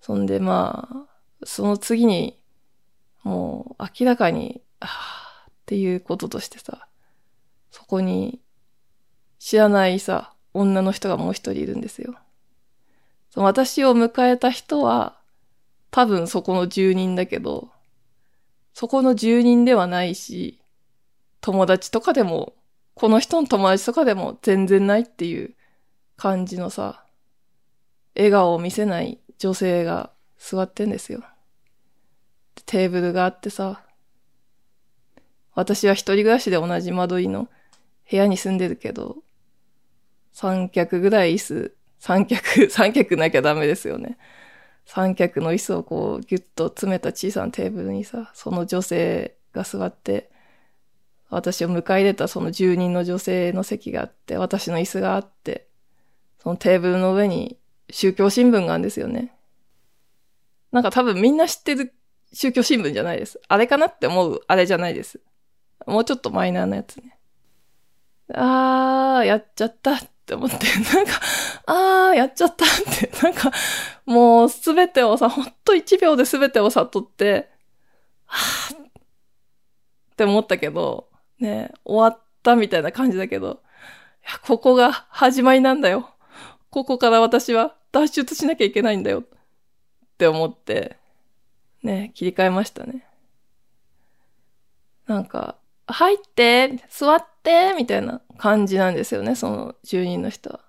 [0.00, 2.38] そんでまあ、その次に、
[3.22, 6.88] もう明らかに、ああ、っていうこととしてさ、
[7.70, 8.40] そこに
[9.38, 12.14] 知らないさ、女の人がもう一人いるんですよ。
[13.30, 15.18] そ私を迎えた人は、
[15.90, 17.70] 多分そこの住人だけど、
[18.74, 20.60] そこの住人ではないし、
[21.40, 22.54] 友達とかでも、
[22.94, 25.54] この人の友達とかでも全然ないっていう
[26.16, 27.04] 感じのさ、
[28.16, 31.24] 笑顔を見せない女性が座ってんですよ。
[32.66, 33.82] テーブルがあってさ、
[35.54, 37.48] 私は一人暮らしで同じ間取りの
[38.08, 39.16] 部屋に住んでるけど、
[40.32, 44.18] 三脚ぐらい椅子、三脚、 三脚なきゃダメですよね。
[44.84, 50.30] 三脚の椅子をこうギュッと詰めた小さなテーブルにさ、その女性が座って、
[51.30, 55.66] 私を迎え入れたその住人の女性の席があって、私の椅子があって、
[56.42, 57.59] そのテーブルの上に
[57.92, 59.32] 宗教新聞があるんですよね。
[60.72, 61.92] なんか多分みんな知ってる
[62.32, 63.40] 宗教新聞じゃないです。
[63.48, 65.20] あれかなって思うあれじゃないです。
[65.86, 67.18] もうちょっとマイナーなやつね。
[68.34, 70.56] あー、やっちゃったって思って、
[70.94, 71.12] なんか、
[71.66, 73.50] あー、やっちゃったって、なんか、
[74.06, 77.50] もうすべてをさ、ほんと一秒で全てを悟って、
[78.26, 78.82] はーっ
[80.16, 81.08] て思ったけど、
[81.40, 83.62] ね、終わったみたいな感じだけど、
[84.22, 86.10] いや、ここが始まりなんだよ。
[86.70, 89.20] ここから私は脱出しなきゃいけないんだよ。
[89.20, 89.24] っ
[90.18, 90.96] て思って、
[91.82, 93.06] ね、切り替えましたね。
[95.06, 100.60] なんか、入って、座って、みたいな感じなんですよね、その住人の人は。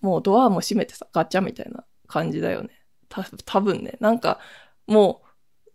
[0.00, 2.70] もうドアも閉めてさ、ガチャみたいな感じだよね。
[3.08, 4.38] た、多分ね、なんか、
[4.86, 5.22] も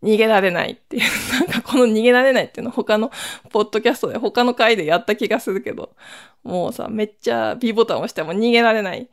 [0.01, 3.11] う、逃げられないっていう、 なんかこの逃げられないっていうの他の
[3.49, 5.95] ポッドキャストで他の回でやった気がするけど、
[6.43, 9.09] もうさ、めっちゃ B ボタン押しても逃げられない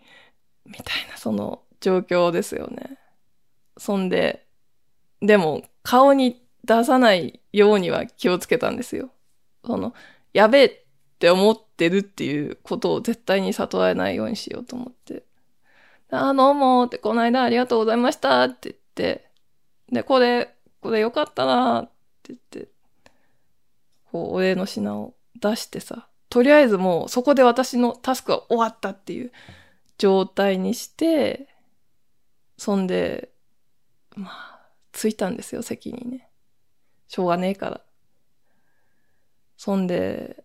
[0.67, 2.99] みたいな、その状況ですよね。
[3.77, 4.47] そんで、
[5.21, 9.11] でも顔に出さないようには気をつけたんですよ。
[9.67, 9.93] その、
[10.33, 10.81] やべえっ
[11.19, 15.25] て思ってるっていうことを絶対に悟られないようにしようと思って。
[16.11, 19.29] あ、どうもって、この間ありがとうございましたって言って、
[19.93, 21.91] で、これ、これよかったなっ
[22.23, 22.69] て言って、
[24.11, 29.33] こう、お礼の品を出してさ、とりあえずもうそこで私のタスクは終わったっていう
[29.99, 31.54] 状態にして、
[32.57, 33.31] そんで、
[34.17, 36.31] まあ、着いたんですよ、席にね。
[37.09, 37.81] しょうがねえから。
[39.57, 40.45] そんで、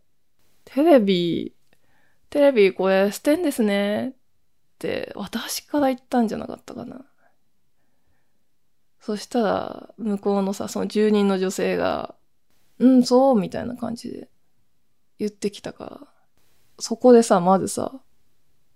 [0.66, 1.56] テレビ、
[2.30, 4.14] テレビこれ捨てんですねっ
[4.78, 7.06] て私から言ったんじゃなかったかな。
[9.00, 12.16] そしたら、向こうのさ、その住人の女性が、
[12.80, 14.30] うん、そう、みたいな感じで
[15.18, 16.08] 言ってきたから、
[16.80, 18.00] そこでさ、まずさ、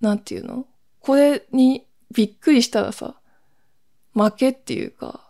[0.01, 0.65] なんていうの？
[0.99, 3.15] これにびっくりしたらさ、
[4.14, 5.22] 負けっていうか、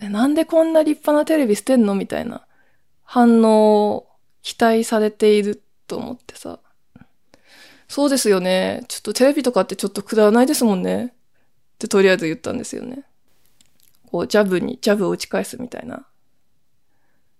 [0.00, 2.46] なんでこんな立派なテレビ捨てんのみたいな
[3.02, 4.08] 反応を
[4.42, 6.60] 期待されていると思ってさ。
[7.88, 8.84] そうですよね。
[8.88, 11.06] ちょっとテレビとかってちょっとくだらないですもんね。
[11.06, 13.04] ってとりあえず言ったんですよね。
[14.10, 16.06] こう、ジャブに、ジャブを打ち返すみたいな。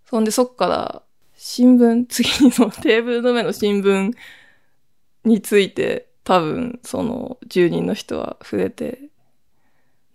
[0.08, 1.02] そんでそっから、
[1.36, 2.28] 新聞、 次
[2.58, 4.12] のテーブルの上の新聞
[5.24, 9.10] について、多分、その、住人の人は触れて、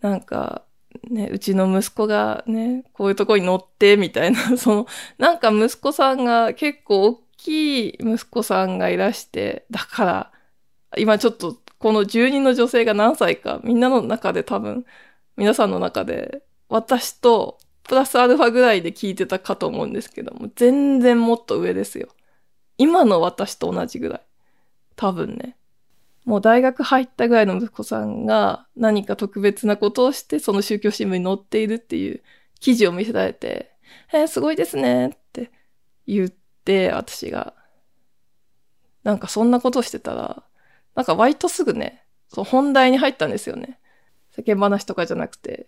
[0.01, 0.65] なんか、
[1.09, 4.87] ね、うちの息子がね、こういうとこに乗って、みたいな、 その、
[5.17, 10.31] なんか息子さんが結構大きい息子さんがいらして、だから、
[10.97, 14.85] 今ちょっと、この住人の女性が何歳か、みんなの中で多分、
[15.37, 22.09] 皆さんの中で、私と、プラスアルファぐらいで聞いてたかと思うんですけども、全然もっと上ですよ。
[22.77, 24.21] 今の私と同じぐらい。
[24.95, 25.57] 多分ね。
[26.30, 32.21] もう大学入ったぐらいの息子さんが何か特別なことをしてその宗教新聞に載っているっていう
[32.59, 33.71] 記事を見せられて、
[34.13, 35.51] えー、すごいですねって
[36.05, 37.55] 言って、私が。
[39.03, 40.43] なんかそんなことをしてたら、
[40.93, 43.80] なんか割とすぐね、そう本題に入ったんですよね。
[44.30, 45.67] 世間話とかじゃなくて。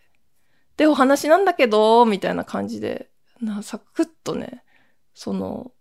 [0.78, 3.10] で、お話なんだけど、みたいな感じで、
[3.40, 4.64] な、サクッとね、
[5.16, 5.72] その、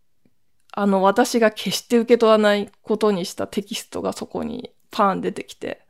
[0.72, 5.86] あの、私が決して受け取らないことにしたテキストがそこにパーン出てきて、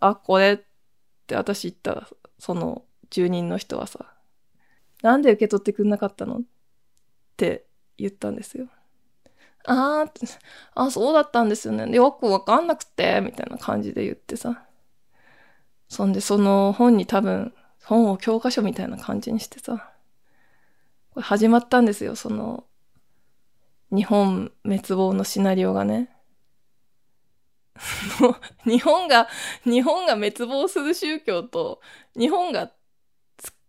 [0.00, 0.58] あ、これっ
[1.26, 2.08] て私言ったら、
[2.38, 4.14] その住人の人はさ、
[5.02, 6.42] なんで受け取ってくんなかったのっ
[7.36, 8.68] て言ったんですよ。
[9.64, 10.38] あー、
[10.74, 11.94] あ、そうだったんですよね。
[11.94, 14.64] よくわかんなくて、みたいな感じで言ってさ。
[15.88, 17.52] そんでその本に多分、
[17.84, 19.92] 本を教科書みたいな感じにしてさ。
[21.10, 22.64] これ始まったんですよ、その、
[23.92, 26.10] 日本滅亡のシナリオがね。
[28.64, 29.28] 日本が、
[29.64, 31.80] 日本が滅亡する宗教と、
[32.16, 32.72] 日本が、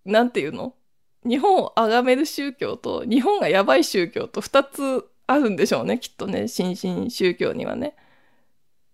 [0.06, 0.76] なんていうの？
[1.24, 7.96] 日本を崇める宗教と、日本がやばい宗教と二つあるんでしょうね、きっとね、新進宗教にはね。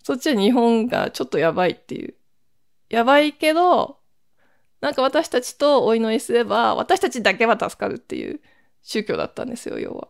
[0.03, 2.15] そっちは日本がちょっとやばいっていう。
[2.89, 3.99] やばいけど、
[4.81, 8.41] なんか私たちとお祈りすれば、私たちだけは助かるっていう
[8.83, 10.09] 宗教だったんですよ、要は。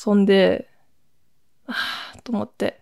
[0.00, 0.70] そんで、
[1.66, 1.74] あ
[2.16, 2.80] あ、と思って。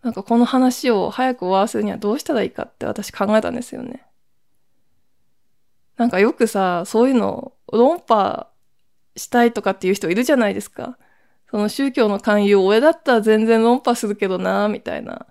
[0.00, 4.06] なんかこの話を早く終わらせるにはどうしたらいいかって私考えたんですよね。
[5.96, 8.48] なんかよくさ、そういうの論破
[9.16, 10.98] したいとかっていう人いるじゃないですか。
[11.50, 15.26] その宗教の勧誘、俺だったら全然論破するけどな、みたいな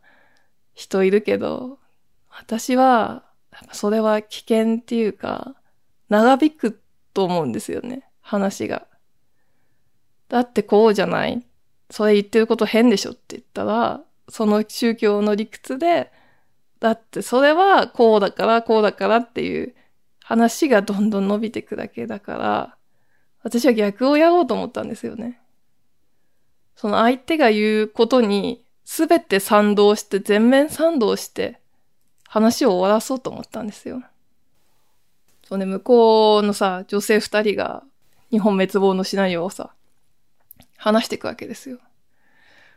[0.74, 1.80] 人いるけど、
[2.28, 3.24] 私は、
[3.72, 5.56] それは危険っていうか、
[6.10, 6.82] 長引く
[7.14, 8.86] と思うんですよね、話が。
[10.34, 11.46] だってこうじゃない？
[11.92, 16.12] それ言ってること変でしょって言ったら、その宗教の理屈で、
[16.80, 19.76] だってそれはこうだからこうだからっていう
[20.24, 22.76] 話がどんどん伸びていくだけだから、
[23.44, 25.40] 私は逆をやろうと思ったんですよね。
[26.76, 31.60] その相手が言うことに全て賛同して全面賛同して
[32.28, 34.02] 話を終わらそうと思ったんですよ。
[35.44, 37.84] そうね、向こうのさ、女性二人が
[38.32, 39.76] 日本滅亡のシナリオをさ、
[40.84, 41.80] 話していくわけですよ。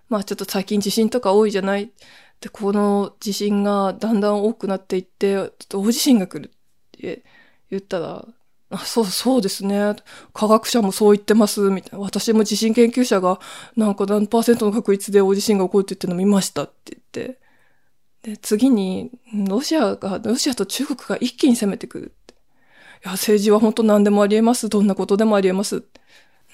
[0.08, 1.90] まあちょっと最近地震とか多いじゃない
[2.40, 6.50] で、この地震がだんだん多くなっていって、ちょっと大地震が来るっ
[6.92, 7.24] て
[7.70, 8.24] 言ったら、
[8.70, 9.96] あそう、そうですね。
[10.32, 11.60] 科学者もそう言ってます。
[11.70, 12.04] みたいな。
[12.04, 13.40] 私も地震研究者が、
[13.76, 17.38] なんか何パーセントの確率で大地震が起こるって言ってるの見ましたって言って。
[18.22, 22.34] で、次に、ロシアが、ロシアと中国が一気に攻めてくるって。
[22.34, 22.36] い
[23.04, 24.68] や、政治は本当何でもあり得ます。
[24.68, 25.84] どんなことでもあり得ます。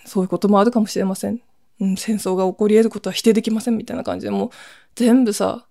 [0.04, 1.40] そういうこともあるかもしれません。
[1.80, 4.50] うん、戦争が起こり得ることは否定できませんみたいな感じで、もう
[4.94, 5.66] 全部さ、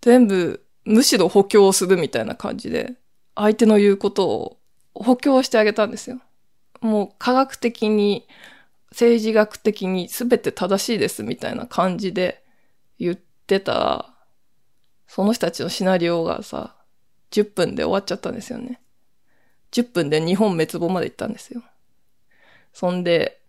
[0.00, 2.94] 全部むしろ補強するみたいな感じで、
[3.34, 4.58] 相手の言うことを
[4.94, 6.20] 補強してあげたんですよ。
[6.80, 8.26] もう科学的に、
[8.90, 12.44] 政治学的に全て正しいですみたいな感じで
[12.98, 14.14] 言ってたら、
[15.06, 16.74] その人たちのシナリオがさ、
[17.30, 18.80] 10分で終わっちゃったんですよね。
[19.70, 21.62] 10分で日本滅亡まで行ったんですよ。
[22.72, 23.40] そんで、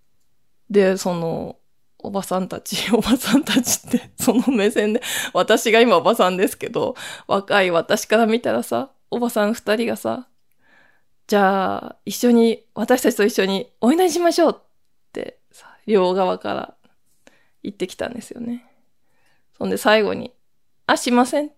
[0.70, 1.58] で、その、
[2.00, 5.02] おばさんたち、 おばさんたちって、その目線で、
[5.34, 6.96] 私が今おばさんですけど、
[7.28, 10.28] 若い私から見たらさ、おばさん二人がさ、
[11.28, 14.62] じゃあ、一緒に、私たちと一緒にお祈りしましょうっ
[15.14, 16.76] てさ、両側から
[17.64, 18.66] 言ってきたんですよね。
[19.58, 20.34] そんで最後に、
[20.86, 21.52] あ、しませんっ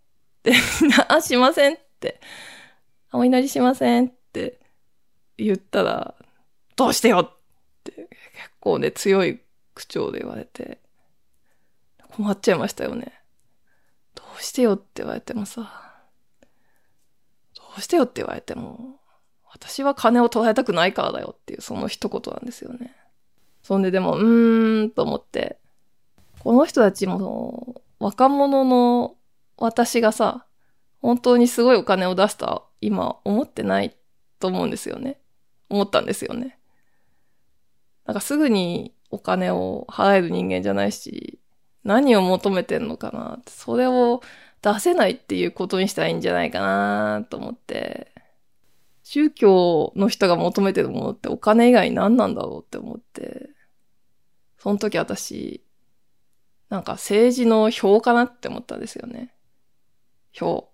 [0.43, 0.53] て
[1.09, 2.21] あ、しませんって、
[3.11, 4.59] お祈りしませんって
[5.37, 6.13] 言ったら、
[6.75, 7.34] どうしてよ
[8.65, 9.39] 構ね、強い
[9.75, 10.79] 口調で言われて、
[12.09, 13.13] 困っちゃいましたよね。
[14.15, 15.93] どうしてよって言われてもさ、
[17.55, 18.99] どうしてよって言われても、
[19.51, 22.95] 私は金を取られたくないからだよっていうその一言なんですよね。
[23.61, 25.59] そんででも、うーんと思って、
[26.39, 29.15] この人たちも、若者の
[29.57, 30.45] 私がさ、
[31.01, 33.95] 本当にすごいお金を出すとは今思ってない
[34.39, 35.19] と思うんですよね。
[35.69, 36.57] 思ったんですよね。
[38.05, 41.39] なんかすぐにお金を払える人間じゃないし、
[41.83, 44.21] 何を求めてんのかなそれを
[44.61, 48.11] 出せないっていうことにしたらいいんじゃないかなと思って、
[49.03, 53.49] 宗教の人が求めてるものってお金以外何なんだろうって思って、
[54.57, 55.63] その時私、
[56.69, 59.31] なんか政治の票かなって思ったんですよね。
[60.31, 60.69] 票。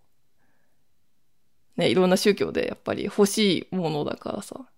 [1.76, 4.71] ね、いろんな宗教でやっぱり欲しいものだからさ。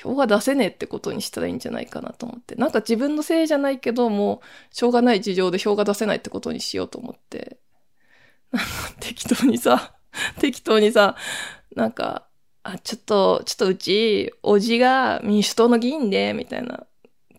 [0.00, 2.54] 票が出せねえってことにしたらいいんじゃないかなと思って。
[2.54, 4.40] なんか自分のせいじゃないけど、も
[4.70, 7.58] う、しょうがない事情で票が出せないってことにしようと思って。
[9.00, 9.96] 適当にさ、
[10.38, 11.16] 適当にさ、
[11.74, 12.28] なんか、
[12.62, 16.86] あ、ちょっと、ちょっとうち、おじが民主党の議員で、みたいな。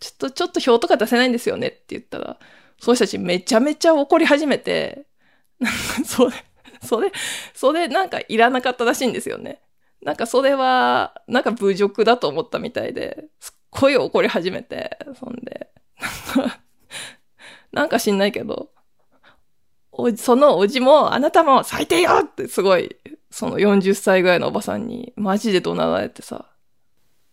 [0.01, 2.37] ちょっと、ちょっと票とか出せないんですよねって言ったら、
[2.81, 5.05] その人たちめちゃめちゃ怒り始めて、
[5.59, 6.33] なんか、それ、
[6.81, 7.11] それ、
[7.53, 9.61] それなんかいらなかったらしいんですよね。
[10.01, 15.69] なんかそれは、なんか侮辱だと思ったみたいで、すっごい怒り始めて、そんで。
[17.71, 18.71] なんか知んないけど、
[20.17, 22.95] そのおじも、あなたも最低よってすごい、
[23.29, 26.45] その40歳ぐらいのおばさんに、マジで怒鳴られてさ、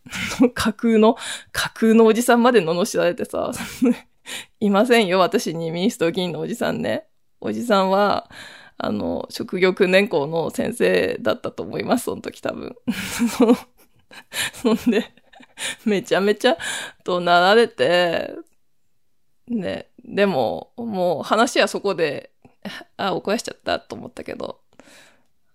[0.54, 1.16] 架空の、
[1.52, 3.52] 架空のおじさんまで罵られてさ、
[4.60, 7.06] いませんよ、私に民主党議員のおじさんね。
[7.40, 8.28] おじさんは、
[8.78, 12.76] あの、職業訓練校の先生だったと思います、その時多分。
[14.52, 15.12] そんで、
[15.84, 16.56] めちゃめちゃ
[17.04, 18.34] 怒鳴られて、
[19.48, 22.32] ね、でも、もう話はそこで、
[22.96, 24.60] あ、怒らしちゃったと思ったけど、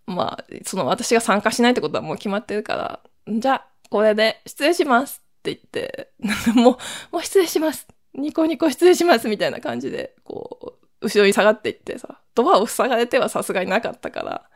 [0.07, 6.11] まあ、その私が参加しないってことはもう決まってるから、じゃあ、これで失礼しますって言って、
[6.55, 6.77] もう、
[7.11, 7.87] もう失礼します。
[8.13, 14.49] ニコニコ失礼しますみたいな感じで、こう、後ろに下がっていってさ、ドアを塞がれてはさすがになかったから、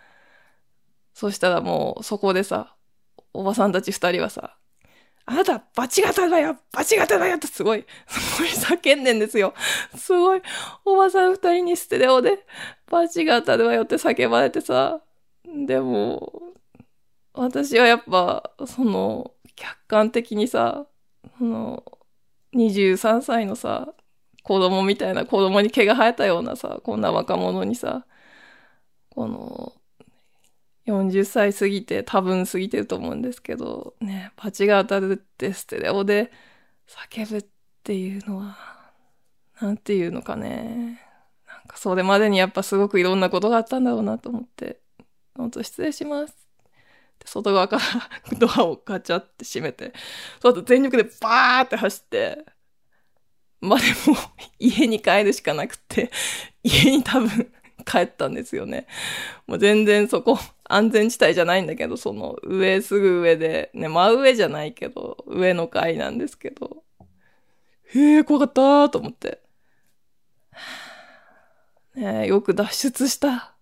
[1.13, 2.75] そしたらもうそこでさ、
[3.33, 4.57] おばさんたち二人はさ、
[5.27, 9.55] あなた、バチ型だよバチ型だよってすごい、すごい叫んでんですよ。
[9.97, 10.41] すごい、
[10.85, 12.45] おばさん二人にステレオで、
[12.91, 15.01] バチ型だよって叫ばれてさ、
[15.45, 16.31] でも、
[17.33, 20.85] 私はやっぱ、その、客観的にさ、
[21.39, 21.83] その、
[22.53, 23.95] 23歳のさ、
[24.45, 28.05] 子供みたいな子供に毛が生えたようなさ、こんな若者にさ、
[29.09, 29.73] この、
[30.85, 36.31] 40歳過ぎて、多分過ぎてると思うんですけど、ね、パチが当たるってステレオで
[36.87, 37.45] 叫ぶっ
[37.83, 38.55] ていうのは、
[39.59, 41.01] なんていうのかね。
[41.47, 44.79] なんかそれまでにやっぱすごくいろんなことがあったんだろうなと思って、
[45.35, 46.35] 本当失礼します。
[47.25, 47.81] 外側から
[48.37, 49.91] ドアをガチャって閉めて、
[50.39, 52.45] その後全力でバーって走って、
[53.65, 54.17] まあでも、
[54.59, 56.11] 家に帰るしかなくって、
[56.63, 57.51] 家に多分
[57.85, 58.87] 帰ったんですよね。
[59.47, 66.83] もう全然そこ、安全地帯じゃないんだけど、その上、すぐ上で、ね、真上じゃないけど、上の階なんですけど、
[67.93, 69.41] へえ、怖かったーと思って。
[71.95, 73.55] ねよく脱出した。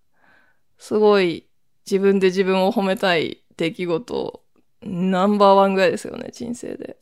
[0.77, 1.47] すごい、
[1.85, 4.43] 自分で自分を褒めたい出来事、
[4.81, 6.97] ナンバーワンぐらいですよね、人生で。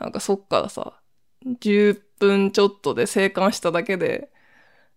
[0.00, 1.00] なんかそっからさ、
[1.46, 4.30] 10分ちょっとで生還しただけで、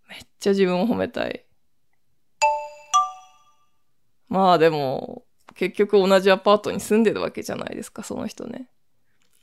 [0.10, 1.46] めっちゃ自分を褒めたい。
[4.30, 5.26] まあでも、
[5.56, 8.70] 結局同じアパートに住んでるわけじゃないですか、その人ね。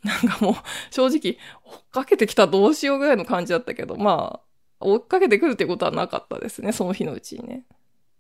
[0.05, 0.55] なんかもう、
[0.91, 4.41] 正直、追っかけてきたどうしようぐらいの感じだったけど、ま
[4.81, 7.65] あ、追っかけてくるってことはなかったですね、その日のうちにね。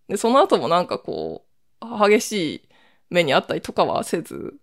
[0.09, 1.45] で、その後もなんかこ
[1.83, 2.69] う、激しい
[3.11, 4.55] 目にあったりとかはせず、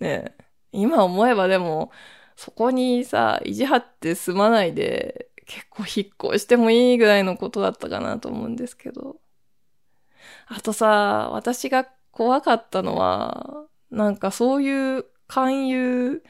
[0.00, 0.34] ね
[0.72, 1.90] 今思えばでも、
[2.36, 9.16] そこにさ、意地張って住まないで、結構引っ越してもいいぐらいのことだったかなと思うんですけど。
[10.48, 16.22] あとさ、私が怖かったのは、なんかそういう勧誘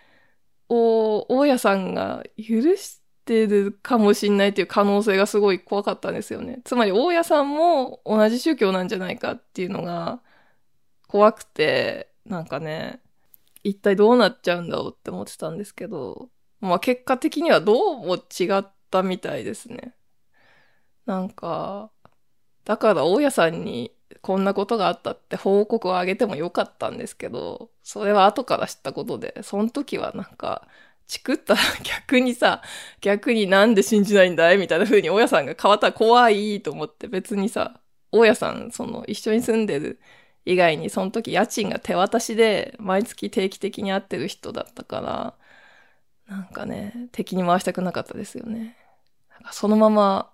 [0.69, 6.61] を大家さんが許してるかもしんないっていう可能性がすごい怖かったんですよね。
[6.65, 10.21] つまり大家さんも同じ宗教なんじゃないかっていうのが
[11.09, 13.01] 怖くて、なんかね、
[13.69, 19.95] 一体どうなっちゃうんだろうって思ってたんですけど、まあ結果的にはどうも違ったみたいですね。
[21.07, 21.91] なんか、
[22.65, 23.93] だから大家さんに
[24.23, 30.69] こんなことがあったって報告をあげてもよかったんですけど、それは後から知ったことで、その時はなんか、
[31.07, 32.63] チクったら逆にさ、
[33.01, 37.81] 逆になんで信じないんだいみたいな風に大家さんが変わったら怖いと思って別にさ、
[38.13, 40.01] 大家さん、その一緒に住んでる
[40.47, 45.35] 以外にその時家賃が手渡しで毎月定期的に会ってる人だったから、
[46.29, 48.77] なんかね、敵に回したくなかったですよね。
[49.31, 50.33] なんかそのまま、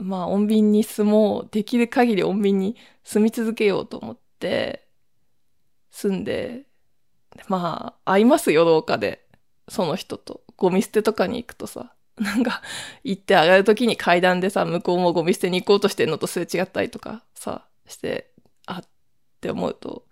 [0.00, 4.86] まあ穏便に住もう、できる限り穏便に住み続けようと思って、
[5.90, 6.66] 住んで、
[7.48, 9.26] まあ、会いますよ、廊下で。
[9.68, 10.42] その人と。
[10.56, 12.62] ゴミ捨てとかに行くとさ、なんか、
[13.02, 18.33] 行って上がるときに階段でさ、向こうもゴミ捨てに行こうとしてんのとすれ違ったりとかさ、して、
[19.44, 20.06] って思うと、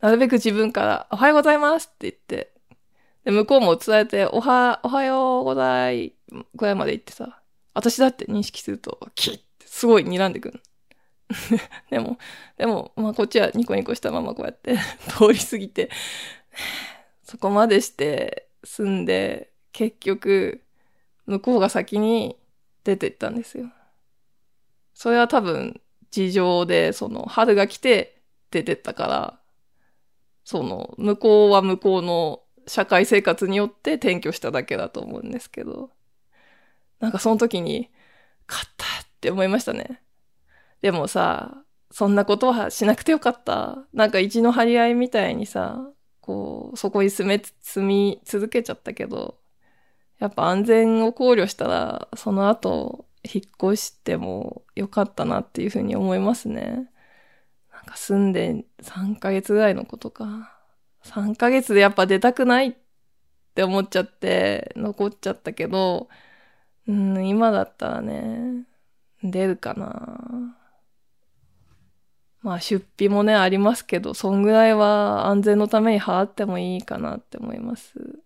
[0.00, 2.54] なるべく自分から、おはようございますって言って、
[3.24, 6.14] で、向こうも伝えて、おは、おはようござい、
[6.54, 7.42] ぐらいまで行ってさ、
[7.74, 10.62] 私だって認識すると、キッってすごい睨んでくる。
[11.90, 12.16] でも、
[12.56, 14.78] でも、まあこっちはニコニコしたままこうやって
[15.08, 15.90] 通り過ぎて、
[17.22, 20.62] そこまでして、住んで、結局、
[21.26, 22.38] 向こうが先に
[22.84, 23.70] 出てったんですよ。
[24.94, 28.17] それは多分、事情で、その、春が来て
[28.50, 29.40] 出てったから、
[30.44, 35.90] その、向こうは向こうの社会生活によって転居しただけだと思うんですけど、
[37.00, 37.90] なんかその時に、
[38.48, 40.02] 勝ったって思いましたね。
[40.80, 43.86] でもさ、そんなことはしなくてよかった。
[43.92, 45.90] なんか一の張り合いみたいにさ、
[46.20, 49.38] こう、そこに住め、住み続けちゃったけど、
[50.18, 56.90] やっぱ安全を考慮したら、その後、引っ越してもよかったなっていうふうに思いますね。
[57.88, 60.54] か住んで3ヶ月ぐらいのことか。
[61.04, 62.74] 3ヶ月でやっぱ出たくないっ
[63.54, 66.08] て思っちゃって残っちゃったけど、
[66.86, 68.66] うん、今だったらね、
[69.22, 70.56] 出るかな。
[72.42, 78.20] まあ出費もね、ありますけど、そんぐらいは安全のために払ってもいいかなって思います。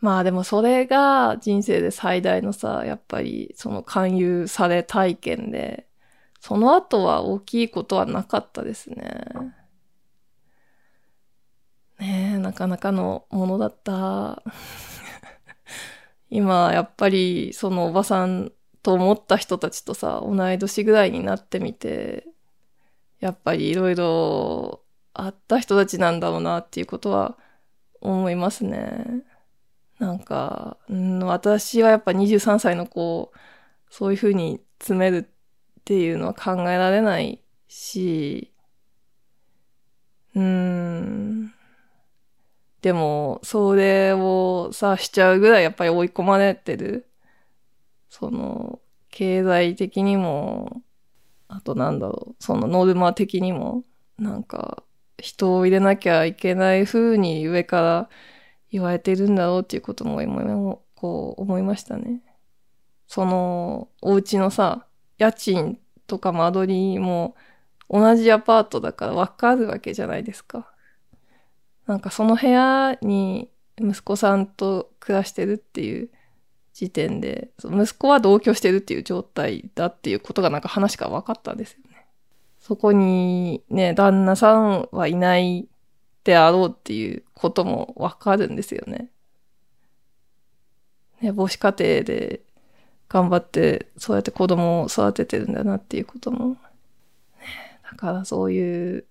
[0.00, 5.86] まあでもそれが人生で最大のさ、やっぱりその勧誘され体験で、
[6.40, 9.24] その後は大きいことはなかったですね。
[11.98, 14.42] ねえ、なかなかのものだった。
[16.30, 22.26] 今、やっぱりそのおばさんと思った人たちとさ、同い年ぐらいになってみて、
[23.20, 24.82] やっぱりいろいろ
[25.12, 27.36] あった人たちなんだろうなっていうことは
[28.00, 29.24] 思いますね。
[29.98, 33.32] なんか、うん、私はやっぱ23歳の子を、
[33.90, 35.30] そういうふうに詰める
[35.80, 38.52] っていうのは考えられないし、
[40.34, 41.52] うーん。
[42.82, 47.10] でも、それをさ、しちゃうぐらいやっぱり追い込まれてる。
[48.08, 50.82] その、経済的にも、
[51.48, 53.84] あとなんだろう、そのノルマ的にも、
[54.18, 54.84] なんか、
[55.18, 58.08] 人を入れなきゃいけない風に上から
[58.70, 60.42] 言われてるんだろうっていうことも今、
[60.94, 62.22] こう思いましたね。
[63.06, 64.86] その、お家のさ、
[65.20, 67.36] 家賃とか間取りも
[67.90, 70.72] 同じアパートだからわかるわけじゃないですか。
[71.86, 76.08] なんかその部屋に息子さんと暮らしてるっていう
[76.72, 82.06] 時点で、息子は同居してるっていう状態だっていうことがなんか話が分かったんですよね。
[82.58, 85.68] そこにね、旦那さんはいない
[86.24, 89.10] であろうっていうことも分かるんですよね。
[91.20, 92.40] ね、母子家庭で
[93.10, 96.56] 頑張ってそうやって子供を育ててるんだなっていうことも。
[97.90, 99.04] だからそういう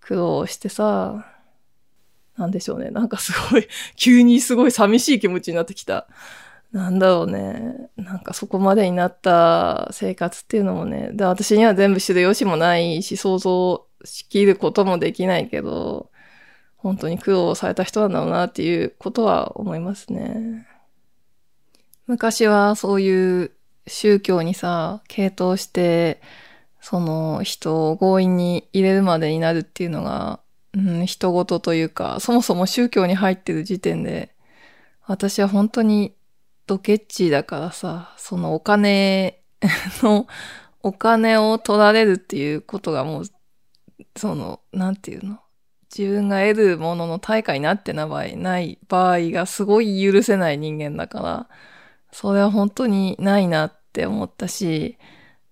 [0.00, 1.26] 苦労をしてさ、
[2.36, 2.90] なんでしょうね。
[2.90, 3.66] なんかすごい、
[3.96, 6.06] 急にすごい寂しい気持ちになってきた。
[6.70, 7.90] なんだろうね。
[7.96, 11.10] なんかそこまでになった生活っていうのもね。
[11.12, 16.10] で、私には全部知る由もないし、想像しきることもできないけど、
[16.76, 20.68] 本当に苦労された人なんだろうなっていうことは思いますね。
[22.06, 23.50] 昔はそういう
[23.86, 26.20] 宗教にさ、傾倒して、
[26.80, 30.40] その人を強引に入れるまでになるっていうのが、
[30.72, 34.34] うん、人事というか、そもそも宗教に入ってる時点で、
[35.06, 36.14] 私は本当に
[36.66, 39.40] ドケッチだからさ、そのお金
[40.02, 40.26] の、
[40.82, 43.24] お金を取られるっていうことがもう、
[44.16, 45.40] その、なんていうの？
[45.96, 51.48] 自分が得るものの対価になってな場合、ない場合がすごい許せない人間だから、
[52.16, 54.96] それは本当にないなって思ったし、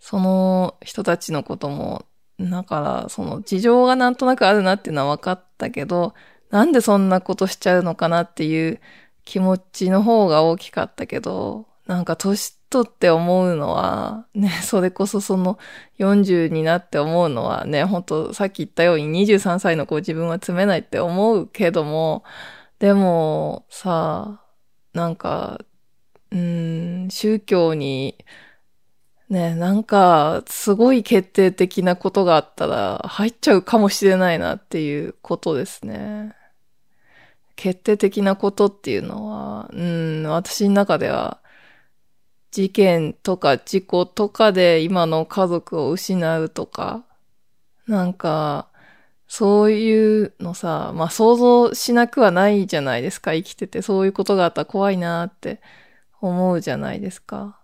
[0.00, 2.06] その人たちのことも、
[2.40, 6.14] だから、その事情がなんとなくあるなっていうのは分かったけど、
[6.48, 8.80] なんでそんなことしちゃうのかなっていう
[9.26, 15.58] 気持ちの方が大きかったけど、なんか年、とって思うのは、ね、 それこそその
[15.98, 22.24] 40になって思うのはね、本当さっき言ったように23歳の子自分は詰めないって思うけども、
[22.78, 24.40] でもさ、
[24.94, 25.60] なんか、
[26.34, 28.18] うん、宗教に、
[29.28, 36.34] ね、なんか、すごい決定的なことがあったら、入っちゃうかもしれないなっていうことですね。
[37.56, 41.40] 決定的なことっていうのは、うん、私の中では、
[42.50, 47.04] 事件とか事故とかで今の家族を失うとか、
[47.86, 48.68] なんか、
[49.26, 53.82] そういうのさ、まあ想像しなくはないじゃないですか、生きてて。
[53.82, 55.60] そういうことがあったら怖いなって
[56.28, 57.58] 思うじゃないですか。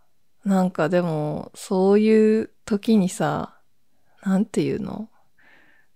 [0.45, 3.57] なんかでも、そういう時にさ、
[4.23, 5.09] なんていうの？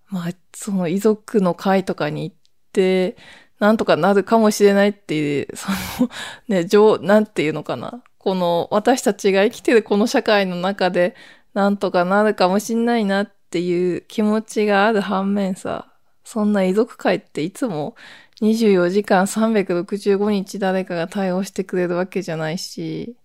[0.09, 2.37] まあ、その遺族の会とかに行っ
[2.73, 3.17] て、
[3.59, 5.71] なんとかなるかもしれないっていう、そ
[6.03, 6.11] の、
[6.49, 8.03] ね、上、なんていうのかな？
[8.19, 11.15] この、私たちが生きてるこの社会の中で、
[11.55, 15.93] なんとかなるかもしんないなっていう気持ちがある反面さ、
[16.25, 17.97] そんな遺族会っていつも
[18.41, 23.16] 24時間365日誰かが対応してくれるわけじゃないし、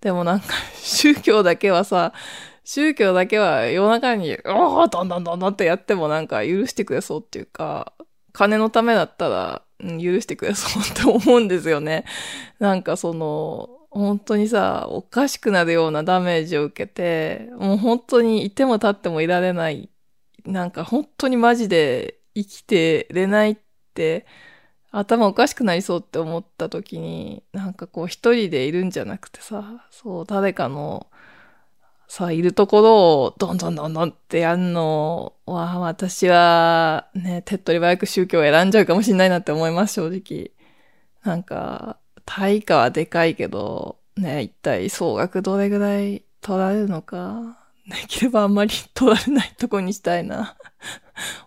[0.00, 2.12] でもなんか 宗教だけはさ、
[2.64, 7.92] 宗教だけは夜中に、おーどんどんどんどんってやってもなんか許してくれそうっていうか、
[8.32, 12.04] 金のためだったら、うん、許してくれそうって思うんですよね。
[12.58, 19.88] なんかその、本当にさ、おかしくなるようなダメージを受けて、もう本当にいても立ってもいられない。
[20.44, 23.56] なんか本当にマジで生きてれない、
[24.90, 31.08] 頭おかしくなりそうって思った時に、なんかこう一人でいるんじゃなくてさ、そう、誰かの
[32.08, 40.52] さ、いるところをどんどんどんどんってやんのは、私はね、手っ取り早く宗教を選んじゃうかもしれないなって思います、正直。
[41.24, 50.56] なんか、対価はでかいけど、ね、一体総額どれぐらい取られるのか、できればあんまり取られないとこにしたいな。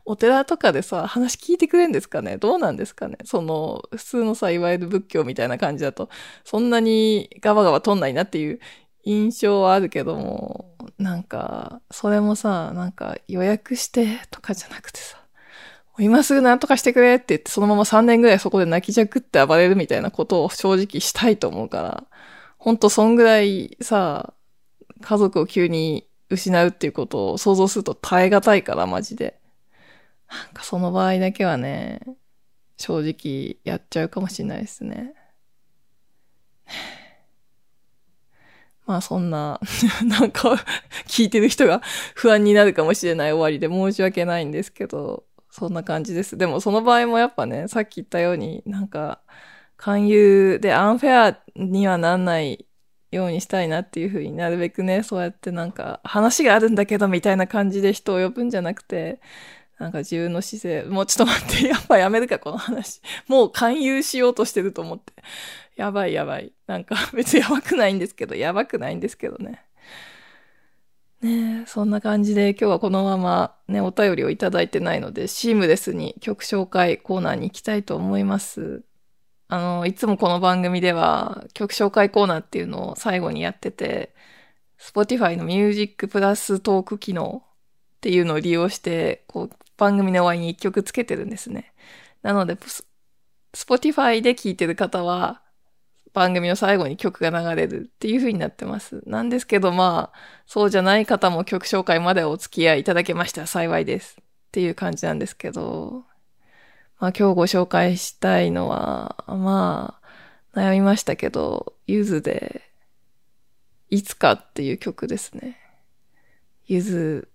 [0.05, 2.37] お寺とかでさ、話聞いてくれんですかね？
[2.37, 3.17] どうなんですかね？
[3.25, 6.09] その、普通のさ、いわゆる仏教みたいな感じだと、
[6.43, 8.59] そんなにガバガバ取んないなっていう
[9.03, 15.17] 印象はあるけども、なんか、それもさ、なんか予約してとかじゃなくてさ、
[15.99, 22.03] 今すぐ何とかしてくれって言って、そのまま3年ぐらいそこで泣きじゃくって暴れるみたいなことを正直したいと思うから、
[22.57, 24.33] ほんとそんぐらいさ、
[25.01, 29.39] 家族を急に失うっていうことを想像すると耐え難いから、マジで。
[30.29, 32.01] なんかその場合だけはね、
[32.77, 35.13] 正直やっちゃうかもしれないですね。
[38.85, 39.59] まあそんな、
[40.05, 40.55] なんか
[41.07, 41.81] 聞いてる人が
[42.15, 46.37] 不安になるかもしれない終わりで申し訳ないんですけど、そんな感じです。
[46.37, 49.21] でもその場合もやっぱね、さっき言ったようになんか
[49.77, 52.66] 勧誘でアンフェアにはなんない
[53.11, 59.19] ようにしたいなっていうふうになるべくね、そうやってなんか話があるんだけどみたいな感じで人を呼ぶんじゃなくて、
[59.79, 62.99] なんか自分の姿勢、もうちょっと待って、やっぱやめるか、この話。
[63.27, 65.13] もう勧誘しようとしてると思って。
[65.75, 66.51] やばいやばい。
[66.65, 69.63] なんか別にやばくないんですけど、やばくないんですけどね。
[71.21, 78.83] ねえそんな感じで今日はこのままね、お便りをいただいてないので、シームレスに曲紹介コーナーに行きたいと思います。
[79.49, 84.13] あの、いつもこの番組では曲紹介コーナーっていうのを最後にやってて、
[84.79, 91.73] Spotify のミュージックプラストーク機能っていうのを利用して、こう、番組の終わりに一曲つけてるんですね。
[92.23, 92.57] なので、
[93.53, 95.41] Spotify で聴いてる方は、
[96.13, 99.03] 番組の最後に曲が流れるっていう風になってます。
[99.05, 104.17] なんですけど、まあ、そうじゃない方も曲紹介までお付き合いいただけましたら幸いです。
[104.19, 106.06] っていう感じなんですけど、
[106.99, 109.99] まあ今日ご紹介したいのは、ま
[110.53, 112.63] あ、悩みましたけど、ゆずで、
[113.89, 115.57] いつかっていう曲ですね。
[116.65, 117.29] ゆず、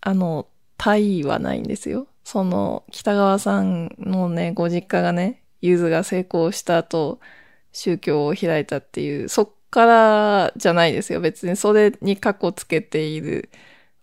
[0.00, 0.46] あの、
[0.76, 2.06] タイはないんですよ。
[2.22, 7.18] その、北川さんのね、ご実家がね、ゆずが成功した後、
[7.72, 11.20] 宗教を開いたっていう、そっからじゃないですよ。
[11.20, 13.50] 別にそれに過去つけている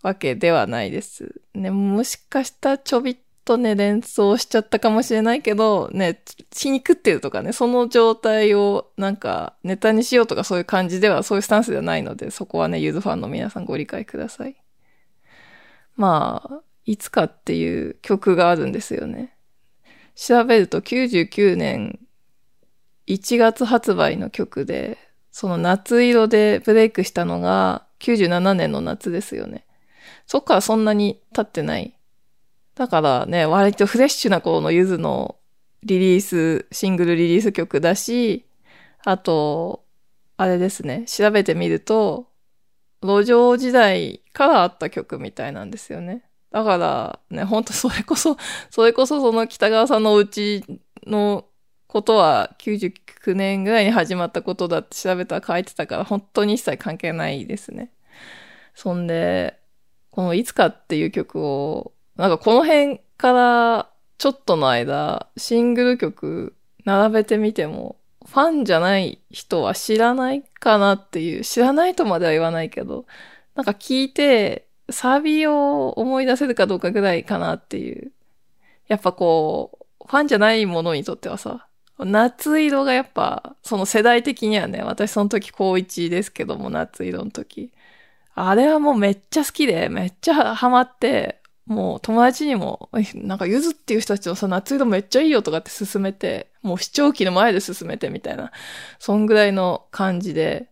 [0.02, 1.40] わけではないです。
[1.54, 3.16] ね、もしかしたらちょびっ
[3.46, 6.20] とね、連想しちゃったかもしれないけど、ね、
[6.50, 14.56] 血に食ってるとかね、その状態をなんかネタにしようとかそういう感じでは、そういうスタンスではないので、そこはね、ゆずファンの皆さんご理解ください。
[15.94, 19.36] まあ、いつかっていう曲があるんですよね。
[20.16, 22.00] 調べると99年
[23.06, 24.98] 1月発売の曲で、
[25.30, 29.66] その夏色でブレイクしたのが97年の夏ですよね。
[30.26, 31.95] そっからそんなに経ってない。
[32.76, 35.36] だからね、割とフレッシュな頃のゆずの
[35.82, 38.46] リリース、シングルリリース曲だし、
[39.04, 39.84] あと、
[40.36, 42.28] あれですね、調べてみると、
[43.02, 46.24] 路上時代からあった曲みたいなんですよね。
[46.50, 48.36] だからね、ほんとそれこそ、
[48.70, 50.62] それこそその北川さんのうち
[51.06, 51.46] の
[51.86, 57.90] ことは99年ぐらいに始まったことだって調べたら書いてたから本当に一切関係ないですね。
[58.74, 59.58] そんで、
[60.10, 66.54] このいつかっていう曲を、なんかこの辺からちょっとの間、シングル曲
[66.84, 67.96] 並べてみても、
[68.26, 73.06] ファンじゃない人は知らないかなっていう、知らないとまでは言わないけど、
[73.54, 78.12] なんか聞いて、サビを思い出せるかどうかぐらいかなっていう。
[78.88, 81.66] やっぱこう、ファンじゃないものにとってはさ、
[81.98, 87.72] 夏色がやっぱ、その世代的にはね、私その時高一ですけども、夏色の時。
[88.34, 98.52] あれはもうめっちゃ好きで、めっちゃハマって、もう友達にも、 なんかゆずっていう人たちのさ、夏色めっちゃいいよとかって勧めて、もう視聴器の前で勧めてみたいな、
[98.98, 100.70] そんぐらいの感じで、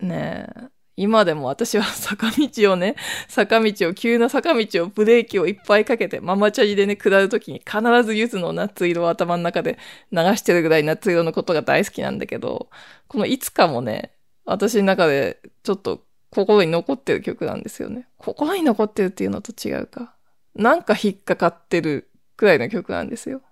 [0.00, 2.96] ねえ、今でも私は 坂道をね、
[3.28, 9.78] 坂道を、急な坂道をブレーキをいっぱいかけて、ママチャリでね、下るときに必ず柚子の夏色を頭の中で
[10.12, 12.70] 流してるぐらい夏色のことが大好きなんだけど、
[13.08, 14.12] このいつかもね、
[14.44, 16.04] 私の中でちょっと
[16.34, 18.08] 心に残ってる曲なんですよね。
[18.16, 20.14] 心に残ってるっていうのと違うか。
[20.54, 23.42] なんか引っかかってるくらいの曲なんですよ。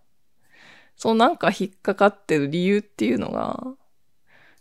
[0.97, 3.65] そのなんか引っかかってる理由っていうのが、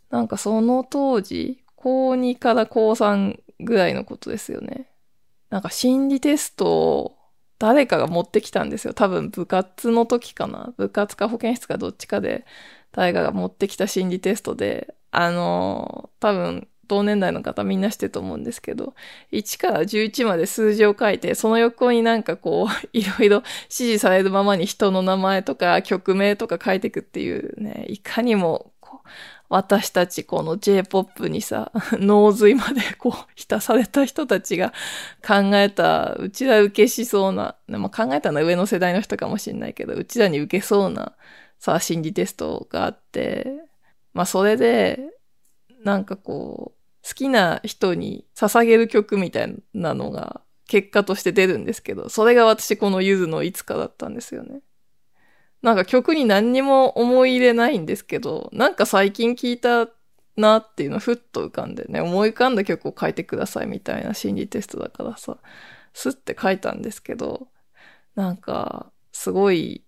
[0.10, 4.88] なんかその当時、高2から高3ぐらいのことですよね。
[5.50, 7.18] なんか心理テストを
[7.58, 8.94] 誰かが持ってきたんですよ。
[8.94, 10.74] 多分部活の時かな。
[10.78, 12.46] 部活か保健室かどっちかで
[12.92, 18.96] 誰かが持ってきた心理テストで、あの、多分同年代の方みんな知ってると思うんですけど、
[19.32, 29.10] 1から11まで数字を書いて、その横になんかこう、 いろいろ指示されるままに人の名前とか曲名とか書いていくっていうね、いかにもこう
[29.50, 34.74] 私たちこの J-POP にさ、 脳髄までこう浸された人たちが
[35.26, 41.14] 考えた、うちら受けしそうな、まあ、考えたのは上の世代の人かもしれないけど、うちらに受けそうな
[41.60, 43.48] さ、心理テストがあって、
[44.14, 45.00] まあそれで、
[45.84, 46.79] なんかこう、
[47.10, 54.62] 好きな人に捧げる曲みたいなのが結果として出るんですけど、それが私このゆずのいつかだったんですよね。
[55.64, 59.90] なんか曲に何にも思い入れないんですけど、なんか最近聴いた
[60.38, 65.40] なっていうのふっと浮かんでね、思い浮かんだ曲を書いてくださいみたいな心理テストだからさ、
[65.94, 67.48] スッて書いたんですけど、
[68.14, 69.84] なんか、すごい、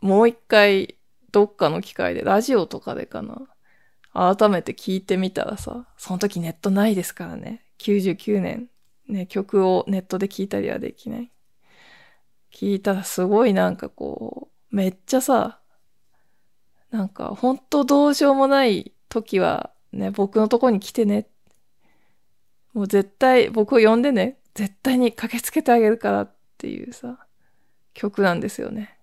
[0.00, 0.96] もう一回、
[1.30, 3.42] どっかの機会で、ラジオとかでかな、
[4.18, 7.64] 改めて聞いてみたらさ、その時ネットないですからね。
[7.78, 8.68] 99年、
[9.08, 11.30] ね、曲をネットで聞いたりはできない。
[12.52, 15.60] 聞いたらすごいなんかこう、めっちゃさ、
[16.90, 21.28] なんかほんとどうしようもない時はね、僕のとこに来てね。
[22.72, 24.38] もう絶対僕を呼んでね。
[24.54, 27.26] 絶対に駆けつけてあげるからっていうさ、
[27.94, 28.98] 曲なんですよね。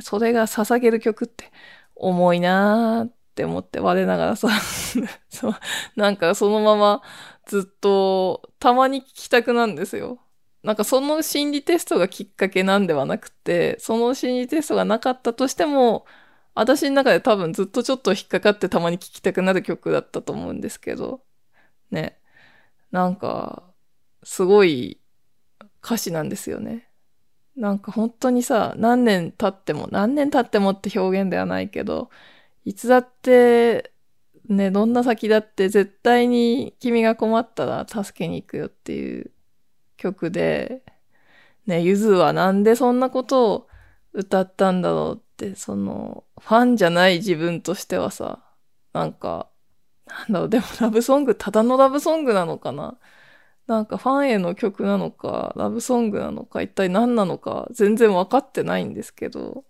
[0.00, 1.52] それが捧げる曲って
[1.94, 4.48] 重いなーっって思って我ながらさ
[5.28, 5.54] そう、
[5.94, 7.02] なんかそのまま
[7.44, 10.20] ずっとたまに聞きたくなんですよ。
[10.62, 16.06] なんかその心理テストがきっかけなんではなくて、その心理テストがなかったとしても、
[16.54, 21.20] 私の中で多分ずっとちょっと引っかかってたまに聴きたくなる曲だったと思うんですけど、
[21.90, 22.18] ね。
[22.90, 23.64] なんか、
[24.24, 24.98] すごい
[25.84, 26.88] 歌詞なんですよね。
[27.56, 32.10] なんか本当にさ、何年経っても、何年経ってもって表現ではないけど、
[32.66, 33.92] いつだって、
[34.48, 39.30] ね、どんな先だって絶対に君が困ったら助けに行くよっていう
[39.96, 40.82] 曲で、
[41.66, 43.68] ね、ゆずはなんでそんなことを
[44.12, 48.42] 歌ったんだろうって、その、ファンじゃない自分としてはさ、
[48.92, 49.48] なんか、
[50.06, 52.98] なんだろう、でもラブソング、ただのラブソングなのかな？
[53.66, 59.64] なんかファンへの曲なのか、ラブソングなのか、一体何なのか、全然わかってないんですけど、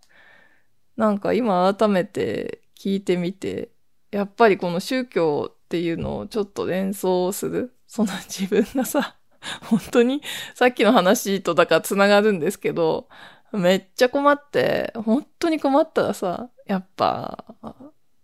[0.97, 3.71] なんか今改めて聞いてみて、
[4.13, 7.75] やっぱりこの宗教っていうのをちょっと連想する。
[7.89, 9.17] その自分がさ、
[9.69, 10.23] 本当に
[10.55, 13.09] さっきの話とだから繋がるんですけど、
[13.53, 17.45] めっちゃ困って、本当に困ったらさ、やっぱ、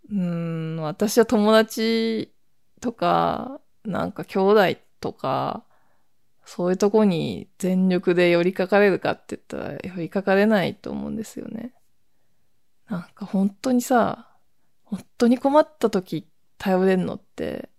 [0.09, 2.33] うん、私は友達
[2.79, 5.65] とか、なんか兄弟とか、
[6.45, 11.73] そういうとこに全力で寄りかかれるかって言ったら寄りかかれないと思うんですよね。
[12.89, 14.32] なんか本当にさ、
[14.95, 16.27] 本当に困った時
[16.57, 17.69] 頼れんのって、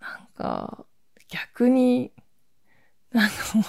[0.00, 0.86] なんか
[1.28, 2.12] 逆に
[3.12, 3.64] なんかもう、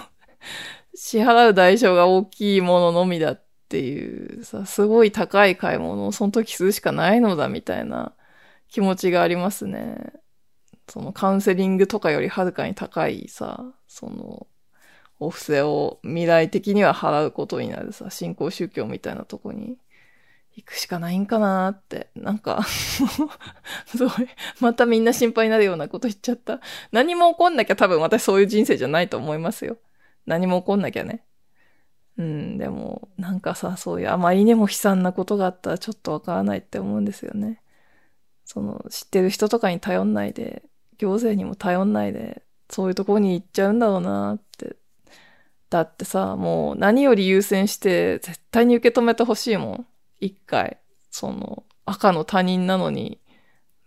[0.96, 8.14] 支払う代償が大きいもののみだっていうさ、すごい高い買い物をその時するしかないのだみたいな
[8.70, 10.14] 気持ちがありますね。
[10.88, 14.48] そのカウンセリングとかよりはるかに高いさ、その、
[15.20, 19.78] お布施を未来的には払うことになるさ、信仰宗教みたいなとこに
[20.56, 23.04] 行くしかないんかなって、なんかす
[23.98, 24.10] ごい、
[24.60, 26.60] またみんな心配になるようなこと言っちゃった。
[26.92, 29.78] 何も起こんなきゃ多分私そういう人生じゃないと思いますよ。
[30.26, 31.24] 何も起こんなきゃね。
[32.18, 37.62] うん、でも、なんかさ、そういうあまりにも悲惨なことがあったらちょっとわからないって思うんですよね。
[38.46, 40.64] その、知ってる人とかに頼んないで、
[40.98, 44.76] 行政にも頼んないで、そういうところに行っちゃうんだろうなって。
[45.70, 49.88] だってさ、もう何より優先して絶対に受け止めてほしいもん。
[50.22, 50.80] 一回。
[51.10, 53.20] その、赤の他人なのに、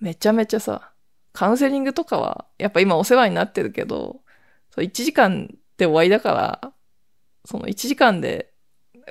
[0.01, 0.93] めちゃめちゃさ、
[1.33, 4.21] カウンセリングとかは、やっぱ今お世話になってるけど、
[4.77, 6.73] 1時間で終わりだから、
[7.47, 8.55] その1時間で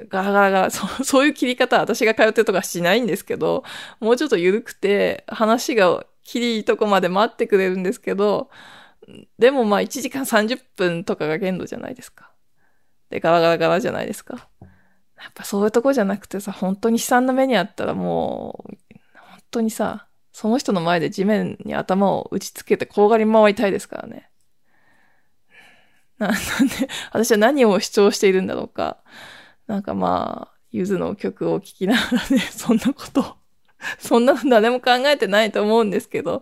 [0.09, 3.63] ガラガラガラ、 そそういう切り方私が通ってるとかしないんですけど、
[3.99, 8.49] もうちょっと緩くて話が切りいいとこまで待ってくれるんですけど、
[9.38, 12.32] でもまあ1時間30分とかが限度じゃないですか。
[13.09, 14.47] で、ガラガラガラじゃないですか。
[15.18, 18.76] やっぱそういうとこじゃなくてさ、本当に悲惨な目にあったらもう、
[19.16, 24.30] 本当にさ、その人の前で地面に頭を打ちつけて転がり回りたいですからね。
[26.18, 28.97] な、 んで、私は何を主張しているんだろうか。
[29.68, 33.38] なんかまあ、ゆずの曲を聴きながらね、 そんなこと
[33.99, 36.41] そんなの誰も考えてないと思うんですけど、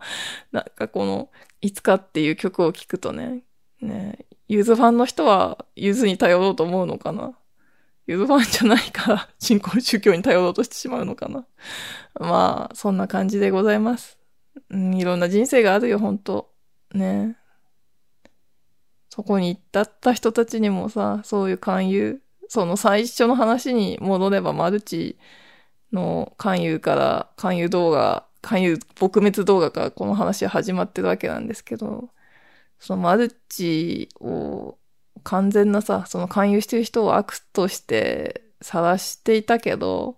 [0.51, 3.43] なんかこの、いつかっていう曲を聴くとね、
[3.81, 7.33] ね、ゆずファンの人はゆずに頼ろうと思うのかな
[8.11, 11.45] ゆずファンじゃないから信仰宗教に頼ろうとしてしまうのかな
[12.19, 14.19] まあ、そんな感じでございます。
[14.69, 16.51] うん、いろんな人生があるよ、ほんと。
[16.93, 17.37] ね。
[19.09, 25.17] そこに行ったった人たちにもさ、そういう勧誘、その最初の話に戻ればマルチ
[25.93, 32.09] の勧誘から、勧誘動画、勧誘撲滅動画からこの話は始まってるわけなんですけど、
[32.79, 34.77] そのマルチを
[35.23, 40.17] 完全なさ、その勧誘してる人を悪として晒していたけど、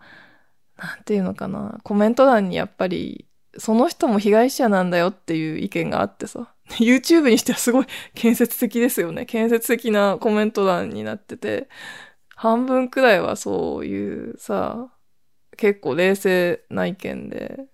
[0.78, 3.28] なんていうのかな、コメント欄にやっぱり、
[3.58, 7.86] その人も被害者なんだよっていう意見があってさ、 YouTube にしてはすごい
[8.16, 9.26] 建設的ですよね。
[9.26, 11.70] 建設的なコメント欄になってて、
[12.36, 14.92] 半分くらいはそういうさ、
[15.56, 17.66] 結構冷静な意見で、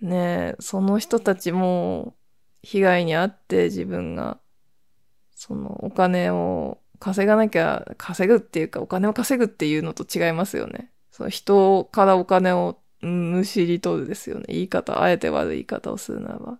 [0.00, 2.14] ねその人たちも
[2.62, 4.38] 被害に遭って自分が、
[5.38, 10.90] そのお金を稼がなきゃ、稼ぐっていうかお金を稼ぐっていうのと違いますよね。
[11.12, 14.46] その人からお金をむしり取るですよね。
[14.48, 16.58] 言い方、あえて悪い言い方をするならば。